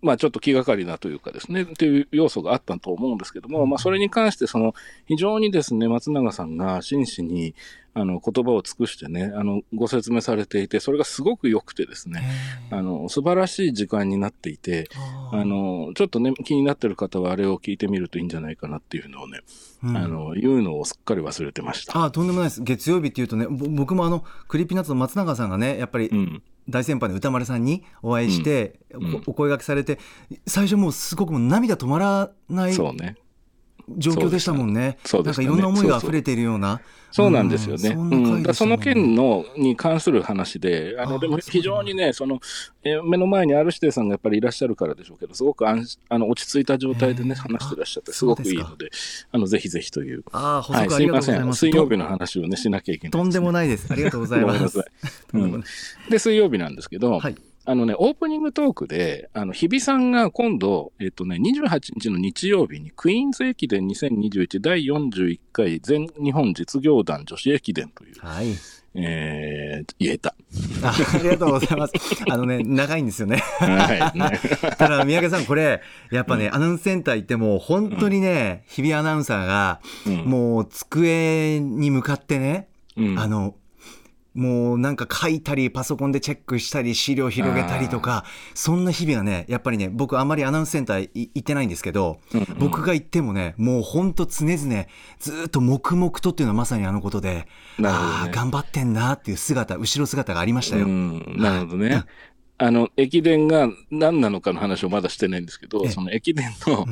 [0.00, 4.74] まあちょっと気がかりなというかですね、っていう要素があったと思うんですけども、まあそれに関してその、
[5.06, 7.54] 非常にですね、松永さんが真摯に、
[7.94, 12.22] あの、言葉を尽くしてね、あの、ご説明されていて、それがすごく良くてですね、
[12.70, 14.88] あの、素晴らしい時間になっていて、
[15.32, 19.40] あの、ちょっとね、気になってる方はあれを聞いてみるといいんじゃないかなっていうのをね、
[19.82, 19.96] うん。
[19.96, 22.04] あの、言うのをすっかり忘れてました。
[22.04, 22.62] あとんでもないです。
[22.62, 26.42] 月曜日っていうとねぼ僕もあのクリーピーナッツの松永さんがねやっぱりうん。
[26.68, 29.98] 大先輩の歌丸さんにお会いして、うんうんおお声掛けされて
[30.46, 33.16] 最初もうすごくもう涙止まらないそうね。
[33.96, 34.98] 状況でしたもんね。
[35.04, 35.48] そうでしたね。
[35.48, 36.80] なんかいろんな思いが溢れているような。
[37.10, 37.90] そうなんですよね。
[37.90, 38.54] うんうん。
[38.54, 38.76] そね。
[38.76, 42.38] の件のに関する話で、あの、でも非常にね、その、
[42.84, 48.90] えー目の前に R 指定さんがやっぱりいらっしゃるからでしょうけど、すごく安心あの落ち着いた状態でね、話してらっしゃって、あすごくいいので、
[49.32, 50.24] あの、ぜひぜひという。
[50.32, 51.30] ああ補はい、足ありがとうす。
[51.30, 51.54] いません。
[51.54, 53.86] 水曜日の話をね、しなきゃいけない、とんでもないです。
[53.90, 54.78] ありがとうございます。
[55.32, 55.64] うん。
[56.10, 57.36] で、水曜日なんですけど、はい
[57.68, 68.54] あのね、オープニングトークで、あの、日比さんが今度、えっ、とね、28日の日曜日に、クイーンズ駅伝2021第41回全日本実業団女子駅伝という、はい。
[68.94, 70.34] えー、言えた。
[70.82, 71.92] あありがとうございます。
[72.30, 73.36] あのね長いんですよね。
[73.58, 74.40] はい、ね。
[74.78, 80.14] ただ三宅さんこれやっぱね、アナウンスセンター行っても本当にね、日比アナウンサーがうん。
[80.24, 83.18] もう机に向かってね、うん。
[83.18, 83.54] あの
[84.34, 92.20] もうなんか書いたりパソコンでチェックしたり資料広げたりとかそんな日々がねやっぱりね僕あんまりアナウンスセンターい行ってないんですけど、
[92.58, 94.58] 僕が行ってもねもうほんと常々
[95.18, 97.48] ずーっと黙々とっていうのはまさにあのことで、
[97.82, 100.86] ああ頑張ってんなっていう姿後ろ姿がありましたよ。
[100.86, 102.04] うん、なるほどね。
[102.60, 106.86] あの、駅伝が何なのかの話をまだしてないんですけえど、えその駅伝の、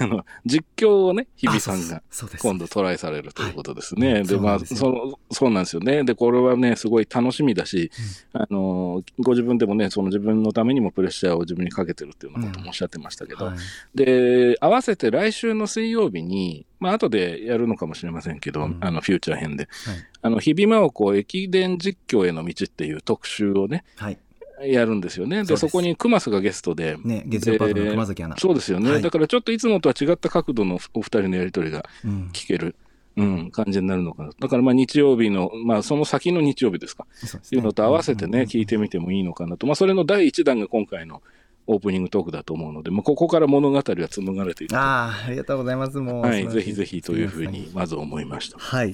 [0.00, 2.02] あの、実況をね、日比さんが
[2.40, 4.12] 今度トライされるということですね。
[4.12, 4.24] はい。
[4.24, 4.78] で、まあ、そうなんですよ。
[4.78, 6.04] その、そうなんですよね。
[6.04, 7.90] で、これはね、すごい楽しみだし、
[8.32, 13.58] あの、ご自分でもね、その自分のためにもプレッシャーを自分にかけてるっていうようなこともおっしゃってましたけど、はい。
[13.96, 18.78] で、合わせて来週の水曜日に、まあ、後でやるのかもしれませんけど、うん。
[18.80, 19.96] あの、フューチャー編で、はい。
[20.22, 24.18] あの、日比真央子駅伝実況への道っていう特集をね、はい
[24.62, 25.44] やるんですよね。
[25.44, 26.96] で、そこに熊須がゲストで。
[27.02, 32.74] ね月曜パートの熊崎アナそうですよね、はいだからちょっといつもとは違った角度のお二人のやりとりがうん聞ける、
[33.16, 34.30] うん、感じになるのかな。
[34.38, 37.06] だからまあ日曜日の、まあその先の日曜日ですか。
[37.12, 39.66] そうですねいうのと合わせてね、うんうんうん聞いてみてもいいのかなと。
[39.66, 41.22] まあそれの第一弾が今回の
[41.66, 44.78] オープニングトークだと思うので、まあここから物語は紡がれていくと。
[44.78, 48.58] ああありがとうございますもうはい、ぜひぜひというふうにまず思いました。
[48.58, 48.92] はい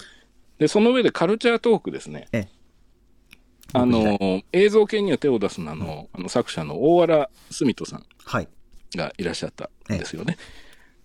[0.59, 2.29] で、その上でカルチャートークですね。
[3.75, 8.49] ええあの、映像系には手を出すなの、あの作者の大原澄人さんはい。
[8.97, 10.37] がいらっしゃったんですよね。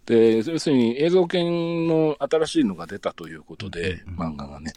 [0.05, 4.73] で、要するに映像系の新しいのが出たということで、漫画がね。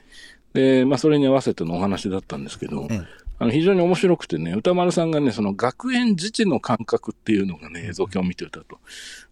[0.52, 8.78] で、まあ、それに合わせてのお話だったんですけど、ええあの非常に面白くてね、歌丸さんがね、その学園自治の感覚っていうのがね、映像系を見てたと。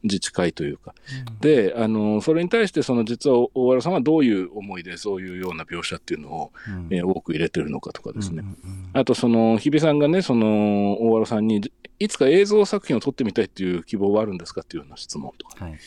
[0.02, 0.94] 自治会というか。
[1.40, 8.42] で、あの、それに対して、その実は大原さんはどういう思いでそういうような描写っていうのを、うんえー多く入れてるのかとかですね。
[8.42, 11.70] うんうんあと、その、日比さんがね、その、大原さんに、
[12.00, 15.64] いつか映像作品を撮ってみたいっていう希望はあるんですかっていうような質問とか。
[15.66, 15.78] はい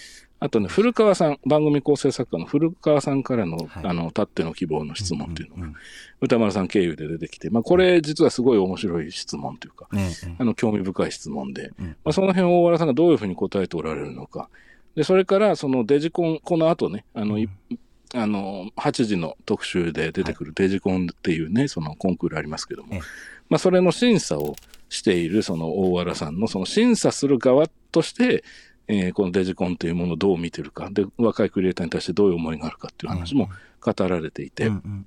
[0.44, 3.86] ああとね、古川さん、番組構成作家の古川さんからの、はい。
[3.86, 5.76] あの、たっての希望の質問っていうのが、うんうん
[6.24, 11.88] 歌丸さん経由で出てきて、まあ、これ実はすごい面白い質問というか、ねえあの、興味深い質問で、うん。
[12.06, 14.48] まあ、その辺を大原さんがどういうふうに答えておられるのか。
[14.96, 17.50] で、それから、そのデジコン、この後ね、あの、い
[18.16, 23.00] あの、8時の特集で出てくるデジコンっていうね、そのコンクールありますけどもええ、
[23.50, 24.56] まあ、それの審査を
[24.88, 28.46] している、その大原さんの、その審査する側として、
[28.88, 33.50] えーこのデジコンというものをどう見てるか、で、若いクリエイターに対してどういう思いがあるかっていう話も
[33.82, 35.06] 語られていて、うん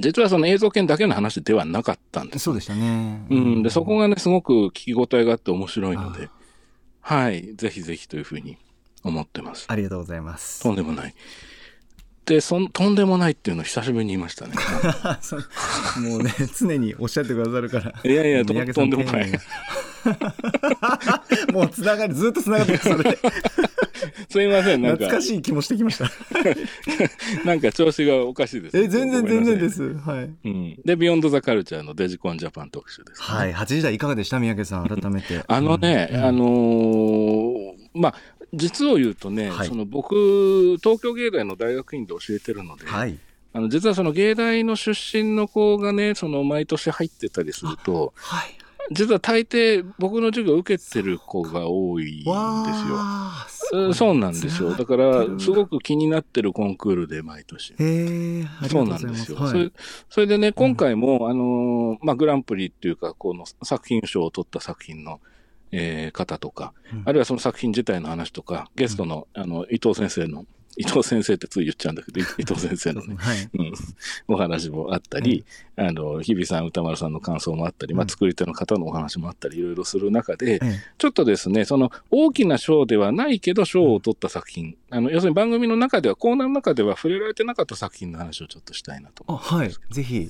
[0.00, 3.26] 実はその映像権だけの話ではなかったんですそうでしたね。
[3.30, 6.28] うん、で、そこがね、すごく聞き応えがあって面白いので、
[7.00, 8.56] はい、ぜひぜひというふうに
[9.02, 9.66] 思ってます。
[9.68, 10.62] ありがとうございます。
[10.62, 11.14] とんでもない。
[12.26, 14.54] で、そん、とんでもないっていうのを久しぶりに言いましたね。
[16.00, 17.92] もうね、常におっしゃってくださるから。
[18.02, 19.32] いやいや、とんでもない
[21.52, 22.78] もうつながり、ずっとつながってる。
[22.78, 23.18] それで、
[24.28, 26.10] すいません、なんか懐か、しい気もしてきました。
[27.44, 28.78] なんか調子がおかしいです。
[28.78, 29.70] え、全然全然で。
[29.70, 29.94] す。
[29.98, 30.48] はい。
[30.48, 30.76] うん。
[30.84, 33.54] で、ビヨンドザカルチャーのデジコンジャパン特集です、はい。
[33.54, 34.38] 8時台いかがでした？
[34.40, 35.42] 三宅さん、改めて。
[35.46, 38.14] あのね、うんあのーまあ、
[38.52, 43.18] 実を言うとね、はいその僕、東京芸大の大学院で教えてるので、はい。
[43.52, 48.58] あの実はその芸大の出身の子がね、その毎年入ってたりすると、はい。
[48.90, 53.94] 実は大抵僕の授業を受けてる子が多いんですよ。
[53.94, 54.74] そうなんですよ。
[54.74, 55.78] だから、すごく。
[55.78, 57.74] く気になってるコンクールで毎年。
[58.68, 58.88] そう。
[58.88, 59.38] なんですよ。
[59.38, 59.72] はいそれ。
[60.08, 65.20] それでね、今回も、あのーまあ、グランプリっていうか、この作品賞を取った作品の、
[65.72, 70.44] えー方とか、うんあるいはその作品自体の話とか、ゲストの、あの、伊藤先生の、
[70.76, 73.48] 伊藤先生ってつい言っちゃうんだけど、伊 伊藤先生のね、はい。
[73.54, 73.72] うん、
[74.28, 75.44] お話もあったり、
[75.76, 89.24] あの、日比さん、歌丸さんの感想もあったり、まあ、うん作り手の方のお話もあったり、いろいろする中で、ええちょっとですね、その大きな賞ではないけど賞を取った作品、あの、要するに番組の中では、コーナーの中では触れられてなかった作品の話をちょっとしたいなと。
[89.26, 89.72] あ、はい。
[89.90, 90.28] ぜひ。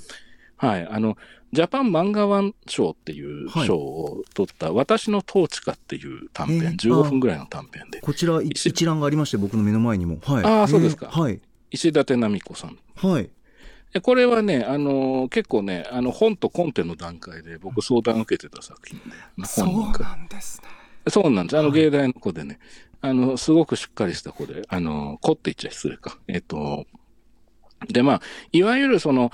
[0.68, 0.88] はい。
[0.88, 1.16] あの、
[1.52, 10.18] ジャパン漫画ワン賞っていうはい賞を取った、私の統治下っていう短編、えー15分ぐらいの短編で、こちら一覧がありまして、僕の目の前にも。
[10.22, 10.44] はい。
[10.44, 11.40] あーそうですかえはい。
[11.70, 12.78] 石立奈美子さん。
[12.96, 13.30] はい。
[13.92, 20.68] でこれはね、あのー結構ね、あの、本とコンテの段階で僕相談を受けてた作品で、そうなんですね。
[21.08, 21.58] そうなんです。
[21.58, 22.58] あの、はい芸大の子でね、
[23.00, 26.18] あの、すごくしっかりした子で、あの、子って言っちゃ失礼か。
[26.26, 26.86] えっ、と、
[27.88, 28.20] で、まあ、
[28.52, 29.30] いわゆるその、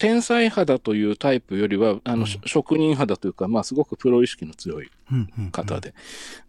[0.00, 5.94] 天才派だというタイプよりは、あの、し職人派だというか、まあ、すごくプロ意識の強いうんうん方で。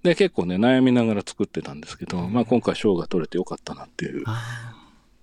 [0.03, 4.23] で、結構ね、悩みながら作ってたんですけど、まあ、今回賞が取れてよかったなっていう。
[4.25, 4.75] あ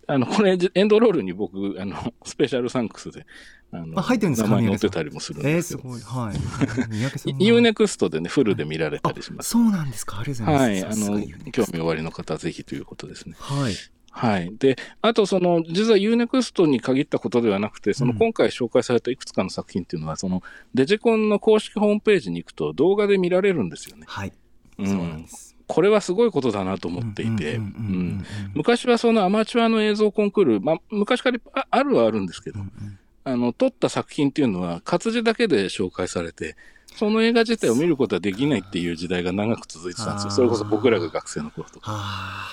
[0.07, 3.27] あの、これ、エンドロールに僕、あの、スペシャルサンクスで、
[3.73, 4.49] あの、あ入ってるんですか？
[4.49, 5.81] 名前載ってたりもするんーえー、ですよ。
[5.81, 6.01] すごい。
[6.01, 6.37] はい。
[7.45, 9.51] U-NEXT でね、フルで見られたりします。
[9.51, 10.19] そうなんですか。
[10.21, 10.83] ありがとうござはいい。
[10.83, 10.97] ます。
[10.97, 13.35] あのさすが U-NEXT 興味おありの方はぜひということですね。
[13.39, 13.75] はい。
[14.19, 14.53] はい。
[14.59, 20.43] で、あとその、実は U-NEXT に限ったことではなくて、そのうん今回紹介されたいくつかの作品っていうのは、その、
[20.75, 24.07] デジコンの公式ホームページに行くと動画で見られるんですよね。
[24.09, 24.33] はい。
[24.79, 25.29] うそうなんんで。
[25.29, 25.57] す。
[25.69, 36.57] これはすごいことだなと思っていて、ううんんうんうんうんうん昔はそのアマチュアの映像コンクール、まあ、昔からああるはあるんですけど、うんうんあの、撮った作品っていうのは活字だけで紹介されて、
[36.97, 40.31] その映画自体を見ることはできないっていう時代が長く続いてたんですよ。
[40.31, 42.49] それこそ僕らが学生の頃とか。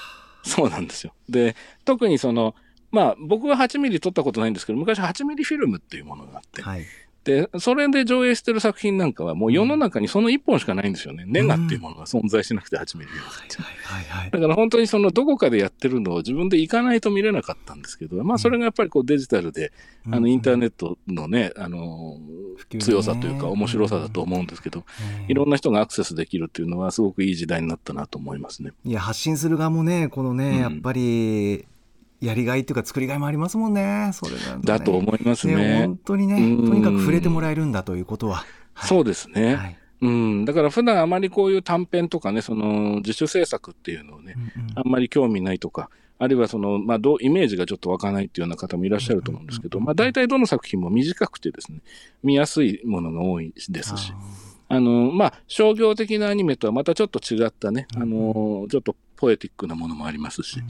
[0.56, 1.14] そうなんですよ。
[1.30, 2.56] で、特にその、
[2.92, 6.86] まあ僕は8ミリ撮ったことないんですけど、昔8ミリフィルムっていうものがあって、はい。
[7.26, 11.26] で、それで上映してる作品なんかはもう世の中にその1本しかないんですよね。
[11.26, 13.58] ネガっていうものが存在しなくて8ミリフィルムって。
[13.62, 14.30] はいはい。
[14.30, 19.74] だから本当にそのどこかでやってるのを自分で行かないと見れなかったんですけど、まあそれがやっぱりこうデジタルで、
[20.12, 22.20] あのインターネットのね、あの
[22.80, 24.84] 強さというか面白さだと思うんですけど、
[25.28, 28.72] いろんな人がアクセスできるっていうのはすごくいい時代になったなと思いますね。
[28.84, 30.60] いや発信する側もねこのね、うん。
[30.60, 31.66] やっぱり
[32.26, 34.12] やりがいっていうか作りがいもありますもんね。
[34.14, 34.62] それがね。
[34.64, 35.56] だと思いますね。
[35.56, 35.80] ね。
[35.86, 36.68] 本当にねうん。
[36.68, 38.88] とにかく触れてもらえるんだということは、はい。
[38.88, 39.56] そうですね。
[39.56, 39.78] はい。
[40.02, 44.80] うん、だから普段あまりこういう短編とかね、その自主制作っていうのをね、うんうん。
[44.80, 51.80] あんまり興味ないとか、あるいはその、まあ、どう、イメージがちょっと湧かないっていうような方もいらっしゃると思うんですけど、まあ、大体どの作品も短くてですね、
[52.24, 54.14] 見やすいものが多いですし、
[54.70, 60.62] あの、まあ、商業的なアニメとはまたちょっと違ったね、あの、ちょっとポエティックなものもありますし、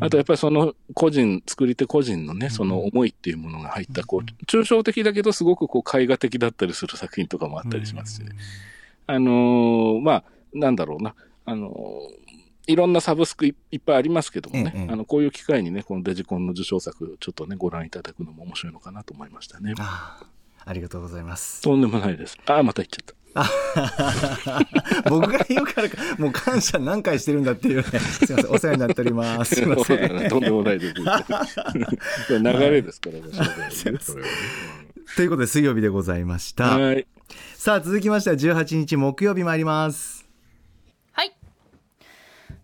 [0.00, 8.32] あとやっぱりその個人、作り手個人のね、その思いっていうものが入った、こう、抽象的だけどすごくこう絵画的だったりする作品とかもあったりしますしね。
[9.06, 12.30] あのーまあ、なんだろうな、あのー
[12.66, 19.74] いろんなサブスクいいっぱいありますけどもね、ええええあのこういう機会にね、このデジコンの受賞作、ちょっとね、ご覧いただくのも面白いのかなと思いましたね。
[19.78, 20.26] ああ
[20.66, 21.62] ありがとうございます。
[21.62, 22.38] とんでもないです。
[22.46, 23.14] ああ、また言っちゃった。
[25.08, 27.98] 僕が言うからかもう感謝何回してるんだっていうね。
[28.00, 29.54] すいませんお世話になっております。
[29.56, 30.28] すいません。
[30.28, 30.94] とんでもないです。
[32.28, 33.22] 流れですからね、
[35.16, 37.06] ということで水曜日でございました、はい。
[37.54, 40.28] さあ続きましては18日木曜日参ります。
[41.12, 41.32] はい。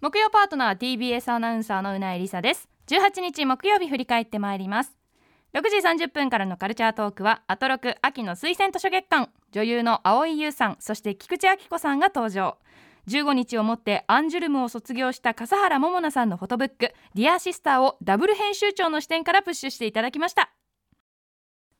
[0.00, 2.68] 木曜パートナー TBS アナウンサーのうないりさです。
[2.88, 4.95] 18日木曜日振り返ってまいります
[5.54, 12.58] 6時30分からのカルチャートークはアトロク秋の推薦図書月間女優の蒼井優さんそして菊池亜希子さんが登場。
[13.08, 20.50] 15日をもってアンジュルムを卒業した笠原桃奈さんのフォトブック「ディアシスターをダブル編集長の視点からプッシュしていただきました。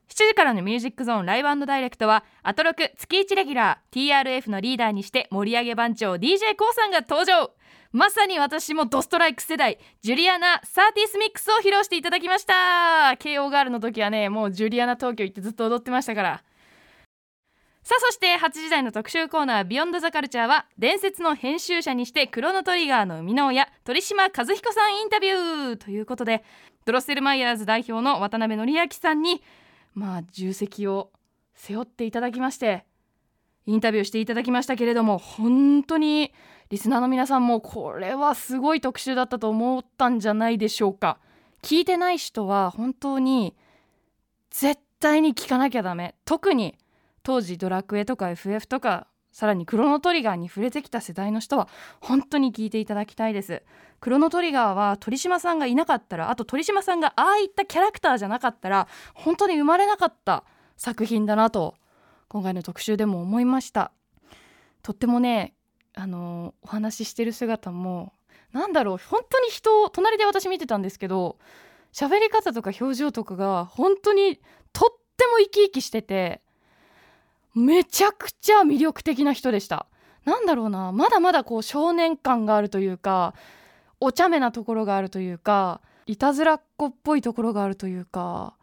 [0.09, 7.51] 7時からのミュージックゾーン Live Direct はアトロク月1レギュラー TRF のリーダーにして盛り上げ番長 d j k o さんが登場。
[7.93, 12.53] まさに私もドストライク世代ジュリアナ・30th ミックスを披露していただきました。
[13.19, 16.43] KO ガールの時はねもうジュリアナ東京行ってずっと踊ってましたから。
[17.83, 25.77] さあそして8時台の特集コーナー「ビヨンドザカルチャーは伝説の編集者にしてクロノトリガーの生みの親鳥島和彦さんインタビュー。
[25.77, 26.43] ということで
[26.85, 29.41] ドロッセルマイヤーズ代表の渡辺則明さんに
[29.95, 31.13] まあ重責を
[31.55, 32.85] 背負っていただきまして
[33.67, 36.33] インタビューしていただきましたけれども本当に
[36.71, 41.19] リスナーの皆さんもこれはすごい特集だったと思ったんじゃないでしょうか。
[41.63, 43.57] 聞いてない人は本当に
[44.51, 46.17] 絶対に聞かなきゃダメ。
[46.25, 46.77] 特に
[47.23, 51.69] 当時ドラクエとか FF とかさらにクロノトリガーに触れてきた世代の人は
[52.01, 53.63] 本当に聞いていただきたいです。
[54.01, 60.45] クロノトリガーは鳥島さんがいなかったらあと鳥島さんがああいったキャラクターじゃなかったら本当に生まれなかった
[60.77, 61.75] 作品だなと
[62.29, 63.93] 今回の特集でも思いました。
[64.83, 65.56] とってもね
[65.97, 68.13] あのお話ししてる姿も
[68.53, 71.39] なんだろう本当に人を隣で私見てたんですけど
[71.93, 74.39] 喋り方とか表情とかが本当に
[74.73, 76.43] とっても生き生きしてて
[77.55, 79.87] めちゃくちゃ魅力的な人でした。
[80.27, 83.33] なんだろうなまだまだこう少年感があるというか
[84.01, 88.55] お茶目なところがあるというかいたずらっ子っぽいところがあるというか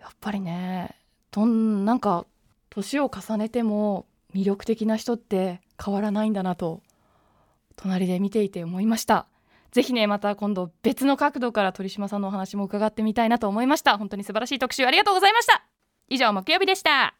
[0.00, 0.94] やっぱりね
[1.30, 2.26] どんなんか
[2.68, 6.80] 年を重ねても魅力的な人って変わらないんだなと
[7.76, 9.26] 隣で見ていて思いました。
[9.72, 13.98] ぜひねまた今度別の角度から鳥島さんのお話も伺ってみたいなと思いました。
[13.98, 15.64] 本当に素晴らしい特集ありがとうございました。
[16.08, 17.14] 以上木曜日でした。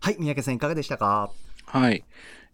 [0.00, 1.30] はい三宅さんいかがでしたか？
[1.66, 2.04] はい。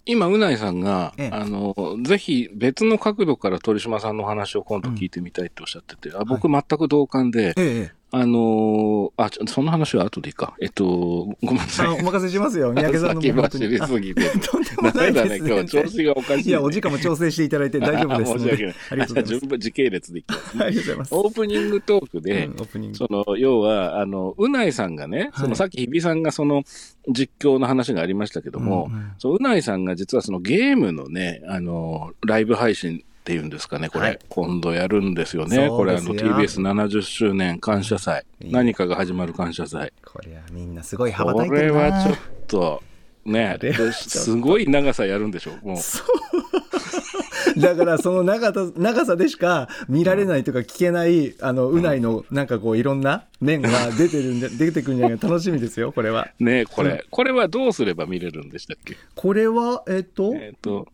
[0.06, 1.30] 今、うないさんが、ええ。
[1.30, 10.54] あの、ぜひ別の角度から鳥島さんの話を今度聞いてみたいっておっしゃってて、あ僕全く同感で、ええあのあ、ちょその話は後でいいか。
[10.60, 11.86] えっと、ごめんなさい。
[11.86, 14.22] あお任せしますよ三宅さんの 先も本当りすぎて。
[14.40, 16.42] とんでもなダメだね、いです今日調子がおかしい、ね。
[16.42, 18.74] いやお時間も調整していただいて大丈夫です 申し訳ない。
[18.90, 20.64] ありがとうございます順番時系列でいきます、ね。
[20.64, 26.64] ありがとうございますオープニングトークで、うんオープニングその、要は、あの、うないさんがね、そはいの、さっき日比さんがその、
[27.08, 34.18] 実況の話がありましたけども、うんうんそう、うないさんが実はそのゲームのね、あの、ライブ配信っていうんですかね、これ、はい。
[34.28, 35.68] 今度やるんですよね。
[35.68, 39.92] これ、あの、ですよ TBS70 周年感謝祭、うん何かが始まる感謝祭。
[40.04, 41.84] これはみんなすごい羽ばこたいてるな。
[41.84, 42.16] れはちょっ
[42.48, 42.82] と、
[43.26, 43.58] ね
[43.92, 45.68] すごい長さやるんでしょう。
[45.68, 45.76] もう、
[47.60, 56.28] だからその長さ長さでしか見られないとか聞けないあのうないのなんかこういろんな面が出てるんで出てくるんじゃないか楽しみですよこれは。
[56.40, 58.96] ね、これ、これはどうすれば見れるんでしたっけ？
[59.14, 60.32] これはえっと？
[60.34, 60.88] えっ、と、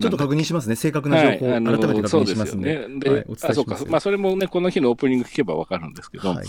[0.00, 0.76] ちょっと確認しますね。
[0.76, 2.86] 正確な情報、あの改めて確認しますそうね。
[2.98, 3.78] であ、そうか。
[3.88, 6.46] まあ、それもね、この日のオープニング聞けばわかるんですけど、はい。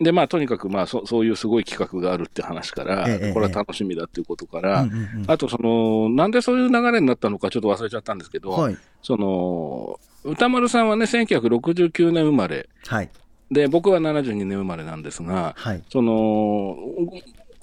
[0.00, 5.30] で、まあ、とにかく、まあそ、そういうすごい企画があるって話から、ええこれは楽しみだっていうことから、うんうんうん。
[5.30, 8.76] あと、その、なんでそういう流れになったのかちょっと忘れちゃったんですけど、はい。
[9.02, 13.10] その、歌丸さんはね、1969年生まれ、はい。
[13.50, 15.82] で、僕は72年生まれなんですが、はい。
[15.90, 16.76] その、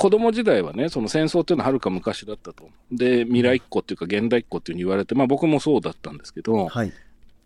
[0.02, 2.70] 子供時代はね、その戦争っていうのははるか昔だったと。
[2.92, 6.92] で、未来っ子っていうか現代っ子っていうふうに言われて、まあ僕もそうだったんですけど、はい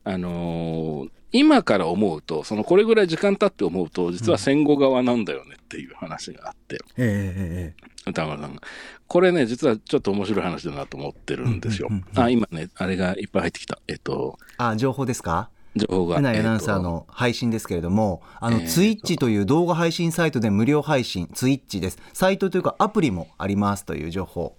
[0.06, 8.62] あのー今から思うと、そのこれぐらい時間経って思うと、実は戦後側なんだよねっていう話があって、ええええ歌丸さんが。
[9.08, 12.18] これね、実はちょっと面白い話だなと思ってるんですようんうんうん。
[12.18, 13.80] うんあ、今ね、あれがいっぱい入ってきた。
[13.90, 15.50] えっと、あ情報ですか？
[15.76, 16.18] 情報が。
[16.18, 22.00] アナウンサーの配信ですけれども、あの、えーツイッチという動画配信サイトで無料配信、ツイッチです。
[22.14, 24.56] サイトというかアプリもありますという情報。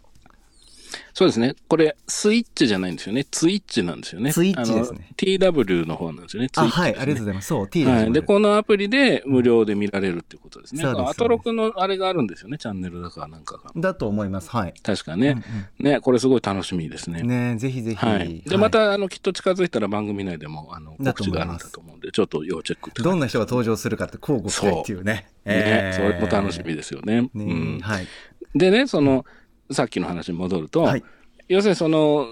[1.16, 1.54] とそうですね。
[1.66, 3.24] これ、スイッチじゃないんですよね。
[3.24, 4.34] ツイッチなんですよね。
[4.34, 6.50] ツイッチですね TW の方なんですよね。
[6.50, 7.48] ツイッあ、チね、はい、ありがとうございます。
[7.48, 8.12] そう、T ではい。
[8.12, 8.26] で、す。
[8.26, 10.82] このアプリで無料で見られるっていうことですね。
[10.82, 12.58] そうですアトロクのあれがあるんですよね。
[12.58, 13.72] チャンネルだからなんかが。
[13.74, 14.50] だと思います。
[14.50, 14.74] はい。
[14.82, 15.42] 確かね。
[15.78, 17.22] ね、これすごい楽しみですね。
[17.22, 17.96] ねぜひぜひ。
[17.96, 18.42] はい。
[18.42, 25.30] で、はいまた、あの、きっと近づいたら番組内でも、あの、だ告知があるんだと思うんで、ちょっと要チェックどんな人が登場するかって交互期待っていうね。
[25.46, 27.22] ね、それも楽しみですよね。
[27.22, 27.42] ねう
[27.78, 27.80] ん。
[27.80, 28.06] はい。
[28.54, 29.24] でね、その、
[29.70, 31.04] さっきの話に戻ると、はい。
[31.48, 32.26] 要するにその、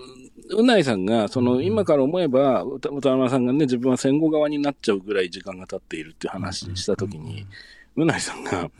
[0.50, 7.46] うないさんが、その、今から思えば、歌歌山さんがね、自分は戦後側になっちゃうぐらい時間が経っているっていう話したときに、
[7.96, 8.70] うないさんが、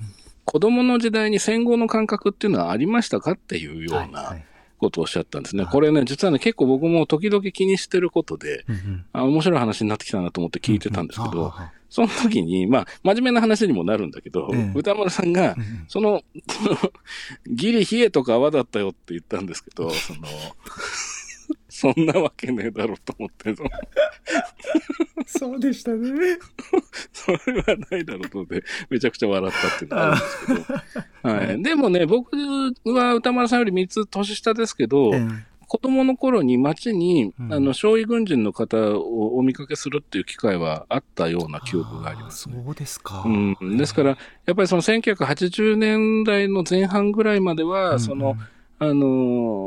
[0.45, 4.45] 子供の時代に戦後の感覚っていうのはありましたかっていうようはない
[4.85, 5.66] ことをおっしゃったんですね。
[5.66, 8.64] これね、実はね、結構僕も時々気にしてることで、
[9.12, 14.72] あ面白い話になってきたなと思って聞いてたんですけど、あその時に、まあ、真面目な話にもなるんだけど、ええ。
[14.74, 15.55] 歌丸さんが、
[15.87, 16.93] その、その
[17.47, 20.20] ギリ冷えとか泡だったよって言ったんですけど、その、
[21.75, 23.70] そんなわけねえだろうと思って、その
[25.27, 26.39] そうでしたね。
[27.12, 31.31] それはないだろうと思って、めちゃくちゃ笑ったっていうのがあるんですけど。
[31.31, 31.62] はい。
[31.64, 32.37] でもね、僕
[32.85, 35.11] は歌丸さんより3つ年下ですけど、
[35.66, 42.62] 子供の頃に街に、うんあの、少尉軍人の方をお見かけするっていう機会はあったような記憶がありますね。
[42.64, 43.25] そうですか。
[43.27, 48.37] うん、ですから、やっぱりその1980年代の前半ぐらいまでは、その、
[48.91, 49.07] あの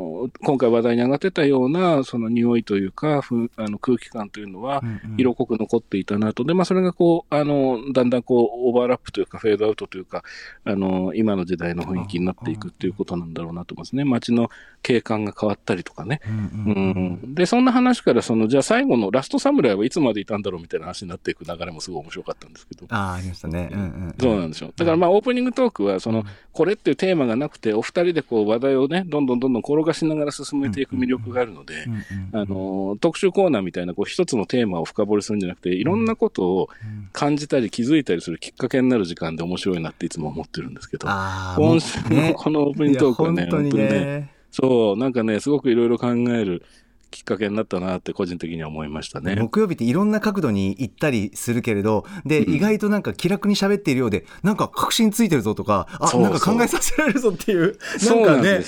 [0.04, 0.08] ー
[0.40, 4.82] 今回話題に上がってたような、その匂いというか、ふあの空気感というのは、
[5.16, 6.44] 色濃く残っていたなと。
[6.44, 10.22] で、まあ、それがこう、あの、だんだんこう、オーバーラップというか、フェードアウトというか、
[10.64, 14.04] あの、今の時代の雰囲気になっていくっていうことなんだろうなと思いますね。
[14.04, 14.50] 街の
[14.82, 16.20] 景観が変わったりとかね。
[16.26, 22.86] うんで、そんな話から、その、じゃあ最後のラストサムライはいつまでいたんだろうみたいな話になっていく流れもすごい面白かったんですけど。
[22.90, 23.70] ああ、ありましたね。
[23.72, 24.14] うんうん。
[24.18, 24.72] そうなんですよ。
[24.76, 31.86] だからまあオープニングトークは、その、これっていうテーマがなくて、お二人でこう話題をね、どんどんどんどん転がしながら進めていく魅力があるので、
[32.32, 36.68] あの、特集コーナーみたいなこう一つのテーマを深掘りするんじゃなくて、いろんなことを
[37.12, 44.30] 感じたり気づいたりするきっかけになる時間で面白いなっていつも思ってるんですけど、今週のこのオープニングトークはね、本当にね。
[44.50, 46.62] そう、なんかね、すごくいろいろ考える
[47.10, 49.34] きっかけになったなって個人的には思いましたね。
[49.36, 58.60] 木曜日っていろんな角度に行ったりするけれど、で、うん意外となんか気楽に喋っているようで、なんか確信ついてるぞとか、あ、そなんか考えさせられるぞっていう、そうなんかね。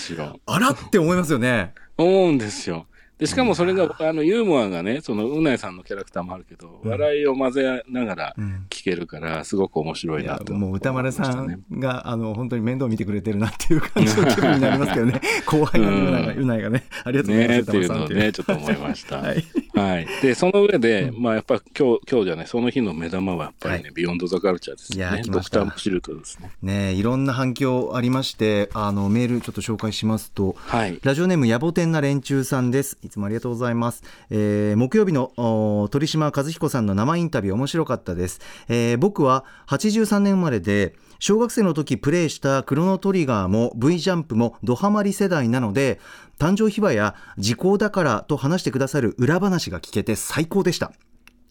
[0.47, 1.75] あらって思いますよね。
[1.99, 2.87] 思うんですよ。
[3.21, 15.21] で、しかもそれが、あの、ユーモアがね、その、うないさんのキャラクターもあるけど、うん笑いを混ぜながらうん聞けるから、すごく面白いいやなと、もう歌丸さんが、あの、本当に面倒見てくれてるなっていう感じの気分になりますけどね。
[15.45, 17.33] 後輩のうないが、うないがね、ありがと。
[17.33, 19.17] うございます、ねっていうのをね、ちょっと思いました。
[19.19, 19.23] は
[19.75, 20.05] はい。
[20.05, 20.23] い。
[20.23, 25.23] で、その上で、まあ、やっぱ今日、今日じゃない、その日の目玉はやっぱりね、はビヨンドザカルチャーですいやーね。
[25.23, 26.51] 来ましたドクター・マシルトですね。
[26.63, 30.99] ねいろんな反響ありまして、あの、メールちょっと紹介しますと、はい。
[31.03, 32.99] ラジオネーム野暮天な連中さんです。
[33.11, 34.05] いつもありがとうございます。
[34.31, 38.41] えー木曜日の鳥島和彦さんの生インタビュー面白かったです。
[38.69, 45.99] えー僕は83年生まれで、小学生の時プレイしたクロノトリガーも V ジャンプもドハマり世代なので、
[46.39, 50.93] 誕生秘話や時効だからと話してくださる裏話が聞けて最高でした。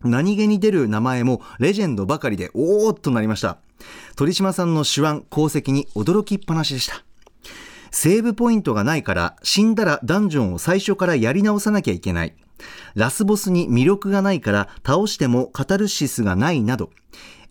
[0.01, 3.57] 何気に出る名前もレジェンドばかりでおーっとなりました。
[4.15, 7.08] 鳥島さんの手腕、功績に驚きっぱなしでした。
[7.91, 12.35] セーブポイントがないから死んだらダンジョンを最初からやり直さなきゃいけない。
[12.95, 16.89] ラスボスに魅力がないから倒してもカタルシスがないなど。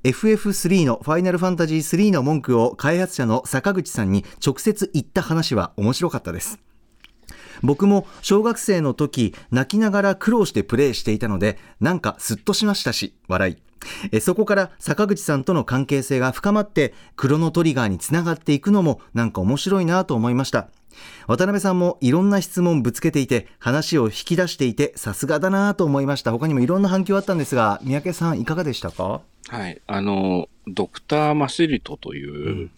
[0.04, 6.60] FF3 のファイナルファンタジー3の文句を開発者の坂口さんに直接言った話は面白かったです。
[7.62, 13.56] 僕も小学生の時泣きながら苦労してプレイしていたのでなんかスッとしましたし笑い
[14.12, 20.68] えそこから坂口さんとの関係性が深まってクロノトリガーにつながっていくのもなんか面白いなと思いました。
[21.28, 26.32] 渡辺さんもいろんな質問ぶつけていて話を引き出していてさすがだなと思いました。
[26.32, 29.20] 他にもいろんな反響あったんですが三宅さんいかがでしたか？
[29.48, 29.80] はい。
[29.86, 32.70] あの、ドクター・マシリトという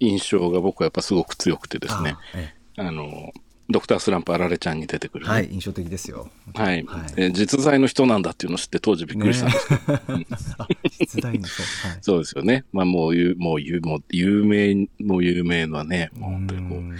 [0.00, 2.16] 印象が僕はやっぱすごく強くてですね。
[2.16, 2.54] あえ。
[2.78, 3.32] あの、
[3.68, 6.30] ドクタースランプあられちゃんに出てくるね、えはい印象的ですよ。
[6.54, 7.12] はい、はい。
[7.16, 9.50] え実在の人なんだっていうのを知って当時びっくりしたん。
[9.50, 11.98] ですけど、あ実在のそうはい。
[12.00, 12.64] そうですよね。
[12.72, 16.96] まあもう有、もう有、もう有名、もう有名なね、もう本当にこう、うん。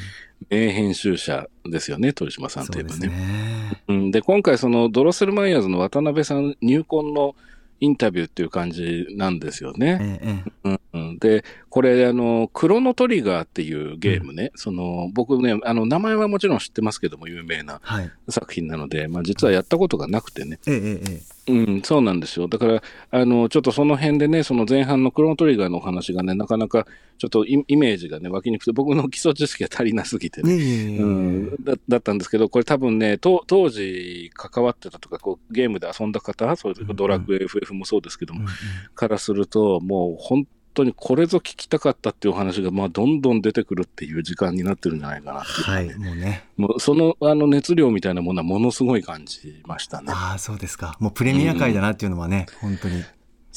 [0.51, 3.09] 名編集者ですよね、鳥島さんというえばね。
[3.09, 3.83] ね。
[3.89, 7.35] うん、で、今回そのドロッセルマイヤーズの渡辺さん入婚の
[7.81, 9.99] インタビューっていう感じなんですよね。
[10.01, 10.53] ええええ。
[10.65, 18.11] うんうん、で、これ、あの、クロノトリガーっていうゲームね、その、僕ね、あの、名前はもちろん知ってますけども、有名なはい。
[18.29, 20.59] 作品なので、まあ実はやったことがなくてね。
[20.67, 22.49] ええええええうん、そうなんですよ。
[22.49, 26.87] だから、あの、ちょっとその辺でね、その前半のクロノトリガーのお話がね、なかなか、
[27.19, 30.53] ちょっとイイメージがね、湧きにくくて、僕の基礎知識が足りなすぎてね。
[30.53, 38.53] うん、だだったんですけど、これ多分ね、と当時関わってたとか、こうゲームで遊んだ方、そういうドラッグ FF もそうですけども、うんうん
[38.95, 40.47] からすると、もう本
[40.77, 45.71] 当にこれぞ聞きたかったっていうお話が、まあ、どんどん出てくるっていう時間になってるんじゃないかなっていう。
[45.71, 46.45] はいもうね。
[46.57, 50.13] もうそのあの熱量みたいなものはものすごい感じましたね。
[50.15, 50.97] ああそうですか。
[51.01, 53.03] もうプレミア界だなっていうのはね、本当に。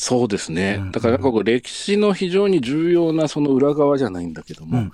[0.01, 0.77] そうですね。
[0.79, 4.89] うんだからこう歴史の非常に重要なその裏側じゃないんだけども、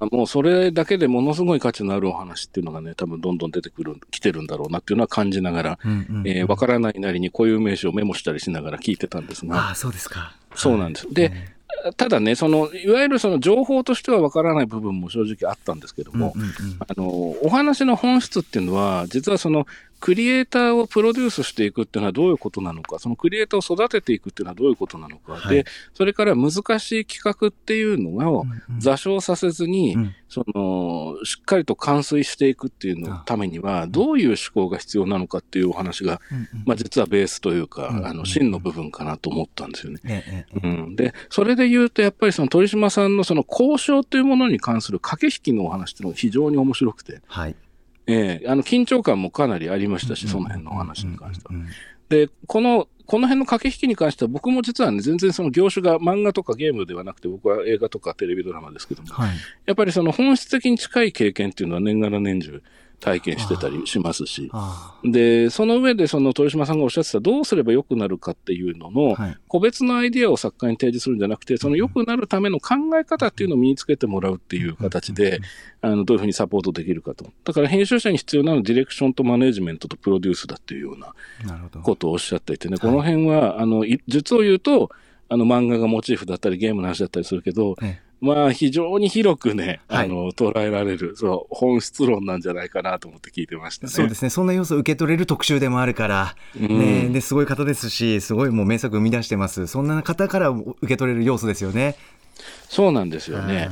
[0.00, 6.28] あ、もうそれだけでものすごい価値のあるお話っていうのがね、多分どんどん出てくる、来てるんだろうなっていうのは感じながら、うんうんうん。
[6.28, 10.34] えーわからないなりに固有名詞をメモしたりしながら聞いてたんですが、ああそうですか。
[10.54, 11.12] そうなんです。
[11.12, 11.54] で、
[11.96, 16.54] ただね、その、いわゆるその情報としてはわからない部分も正直あったんですけども、うんうんうん。
[16.78, 17.08] あの、
[17.42, 19.66] お話の本質っていうのは、実はその、
[20.00, 25.56] クリエイターをプロデュースしていくっていうのはどういうことなのか、そのクリエイターを育てていくっていうのはどういうことなのか、はい。
[25.56, 28.44] で、それから難しい企画っていうのを
[28.78, 30.14] 座礁させずに、うん。
[30.28, 36.20] その、しっかりと完遂していくっていうのためには、どういう思考が必要なのかっていうお話が、
[36.64, 40.46] まあ実はベースというか、うんあの、真の部分かなと思ったんですよね。
[40.62, 47.54] うん、で、それで言うと、やっぱりその鳥島さんのその交渉というものに関する駆け引きのお話っていうのが非常に面白くて、はい
[48.06, 48.48] ええ。
[48.48, 51.54] あの、緊張感もかなりありましたし、その辺のお話に関しては。
[52.08, 59.30] で、この、この辺の駆け引きに関しては、僕も実はね、全然その業種が漫画とかゲームではなくて、僕は映画とかテレビドラマですけども、はい。
[59.64, 62.62] やっぱりその本質的に近い経験っていうのは年がら年中
[63.00, 69.36] 体験してたりしますし、あで、その上でその鳥島さんがおっしゃってたどうすれば良くなるかっていうのの、あはい。
[69.48, 75.40] 個別のアイディアを作家に提示するんじゃなくて、その良くなるための考え方っていうのを身につけてもらうっていう形で、
[75.82, 77.30] あの、どういうふうにサポートできるかと。
[77.44, 81.14] だから編集者に必要なのはディレクションとマネジメントとプロデュースだっていうような
[81.82, 84.90] ことをおっしゃっていてね、この辺は、あの、い実を言うと、
[85.28, 93.92] あの、漫画がモチーフだったり、ゲームの話だったりするけど、えまあ、非常に広くね、はいあの、捉えられる、そう、本質論なんじゃないかなと思って聞いてましたね。
[93.92, 101.96] そうですねそんな要素を受け取れる特集でもあるから、うんね、ですごい方ですしすごいもう名作生み出してますそんな方から受け取れる要素ですよね。
[102.68, 103.68] そうなんですよね。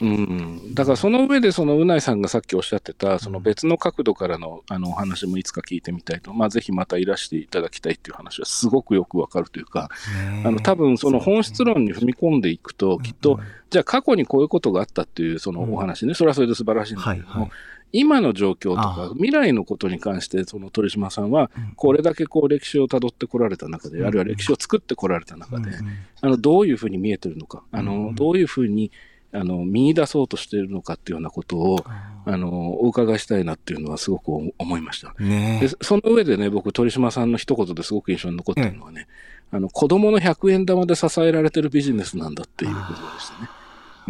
[0.00, 9.90] うん、だからその上で、そのうないさんがさっきおっしゃってた、その別の角度からのあのお話もいつか聞いてみたいと、まあ、ぜひまたいらしていただきたいっていう話はすごくよくわかるというか、
[10.32, 17.50] ねあの多分その本質論に踏み込んでいくと、きっと、じゃあ過去にこういうことがあったっていうそのお話ね、それはそれで素晴らしいんだけども、はいはい。
[17.92, 25.70] 今の状況とあか、未来のことに関して、その鳥島さんは、これだけこう歴史をたどってこられた中で、あるいは歴史を作ってこられた中で、
[26.20, 28.92] あの、どういうふうに見えてるのか、あの、どういうふうに、
[29.32, 31.84] あの、見出そうとしているのかっていうようなことを、
[32.24, 35.14] あの、お伺いしたいなっていうのはすごく思いました。
[35.22, 39.06] ねで、その上でね、僕、鳥島さんの一言ですごく印象に残ってるのはね、
[39.52, 43.48] あの、子供の100円玉で支えられてるビジネスなんだっていうことでしたね。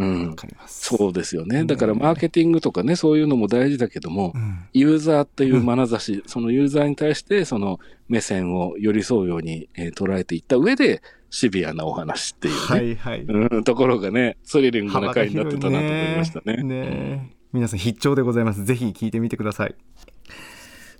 [0.00, 0.36] うん。
[0.66, 1.64] そうですよね。
[1.64, 13.22] だからマーケティングとかね、そういうのも大事だけども、うんユーザーっていう眼差し、そのユーザーに対してその目線を寄り添うように、えー捉えていった上で、シビアなお話っていうね、はいはい。
[13.22, 16.62] うん、ところがね、スリリングな回になってたなと思いましたね。
[16.62, 18.64] ね皆さん必聴でございます。
[18.64, 19.74] ぜひ聞いてみてください。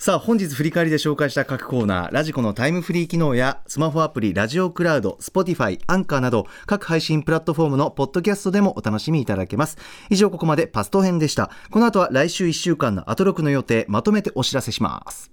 [0.03, 9.77] さあ本日振り返りで紹介した各コーナーラジコのタイムフリー機能やスマホアプリラジオクラウド Spotify アンカーなど各配信プラットフォームのポッドキャストでもお楽しみいただけます。
[10.09, 11.51] 以上ここまでパスト編でした。
[11.71, 15.31] この後は来週1週間のアトロクの予定まとめてお知らせします。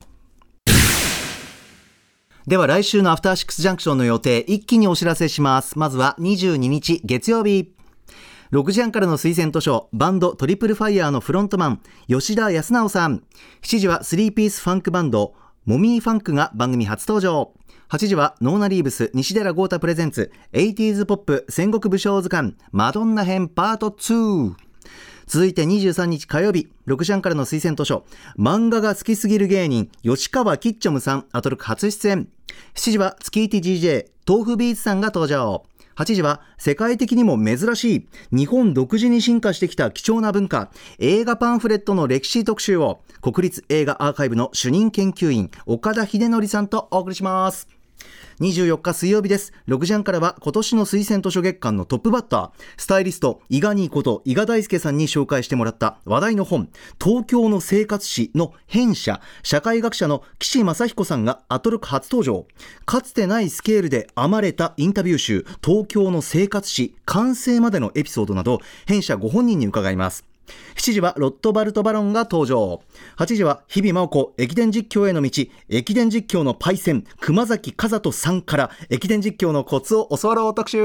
[2.46, 5.80] では来週のアフターシックスジャンクションの予定一気にお知らせします。
[5.80, 7.77] まずは22日月曜日。
[8.52, 13.24] 6時半からの推薦図書バンドトリプルファイヤーのフロントマン吉田靖直さん。
[13.62, 15.34] 7時は3ピースファンクバンド
[15.66, 17.54] モミーファンクが番組初登場。
[17.90, 24.56] 8時はノーナリーブス西寺郷太プレゼンツ 80s ポップ戦国武将図鑑マドンナ編パート2
[25.26, 28.06] 続いて23日火曜日6時半からの推薦図書
[28.38, 32.30] 漫画が好きすぎる芸人吉川キッチョムさんアトロク初出演。
[32.76, 35.64] 7時は月 TGJ 豆腐ビーツさんが登場。
[35.98, 40.70] 8時は世界的にも珍しい日本独自に進化してきた貴重な文化
[41.00, 47.77] 映画パンフレットの歴史特集を国立映画アーカイブの主任研究員岡田秀則さんとお送りします。
[48.40, 49.52] 24日水曜日です。
[49.68, 56.70] 6時半からは今年の推薦図書月間のトップバッタースタイリスト伊賀兄こと伊賀大輔さんに紹介してもらった話題の本
[57.04, 62.46] 東京の生活史の編者社会学者の岸正彦さんがアトロク初登場。
[62.86, 70.37] かつてないスケールで編まれたインタビュー集東京の生活史完成までのエピソードなど編者ご本人に伺います。
[70.76, 72.82] 7時はロットバルト・バロンが登場。
[73.18, 75.30] 8時は日々真央子駅伝実況への道。
[75.70, 80.80] 駅伝実況のパイセン熊崎和人さんから駅伝実況のコツを教わろう特集。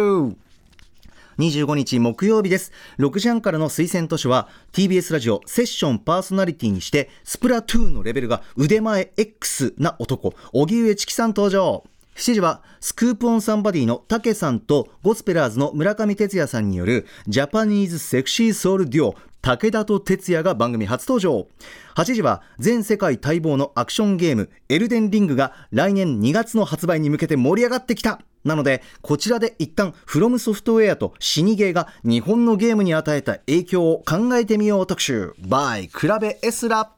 [1.39, 2.73] 25日木曜日です。
[2.99, 11.85] 6時半からの推薦図書は TBS ラジオセッションパーソナリティにしてスプラトゥーンのレベルが腕前 X な男荻上チキさん登場。
[12.17, 21.49] 7時はスクープオンサンバディのタケさんとゴスペラーズの村上哲也さんによるジャパニーズセクシーソウルデュオ武田と哲也が番組初登場。
[21.97, 28.21] 8時は全世界待望のアクションゲームエルデンリングが来年2月の発売に向けて盛り上がってきた。
[28.45, 36.93] なので、こちらで一旦、フロムソフトウェアと死にゲーが日本のゲームに与えた影響を考えてみよう特集、by 比べエスラ。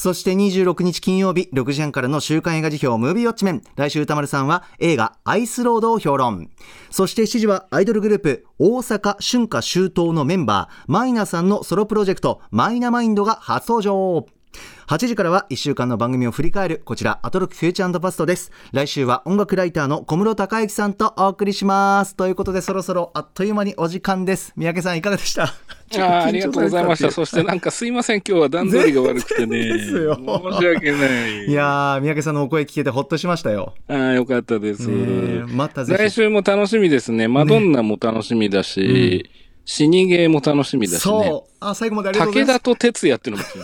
[0.00, 3.62] そして26日金曜日6時半からの週刊映画時評ムービーウォッチメン。
[3.76, 6.48] 来週宇多丸さんは映画アイスロードを評論。
[6.90, 14.39] そして7時はアイドルグループ大阪春夏秋冬のメンバーマイナさんのソロプロジェクトマイナマインドが初登場。
[14.88, 18.50] 8時からは1週間の番組を振り返るこちらアトロックフューチャーパストです。
[18.72, 22.16] 来週は音楽ライターの小室敬幸さんとお送りします。
[22.16, 24.52] ということでそろそろあっという間にお時間です。
[24.56, 25.44] 三宅さんいかがでした？
[25.94, 27.12] あーありがとうございました。
[27.12, 29.58] そしてなんかすいません、今日は段取りが悪くてね。
[29.64, 30.16] ですよ。
[30.16, 31.46] 申し訳ない。
[31.46, 34.88] いやー三宅さんのお声聞けてほっとしましたよ、ああ、よかったです。
[34.88, 35.98] またぜひ。
[35.98, 37.28] 来週も楽しみですね。
[37.28, 39.30] マドンナも楽しみだし、
[39.64, 40.98] 死にゲーも楽しみだしね。
[40.98, 41.52] そう。
[41.60, 42.58] あ最後までありがとうございます。
[42.58, 43.58] 武田と哲也っていうのも気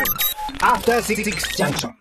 [0.00, 0.24] になる。
[0.60, 1.22] After Six
[1.56, 1.90] Junction.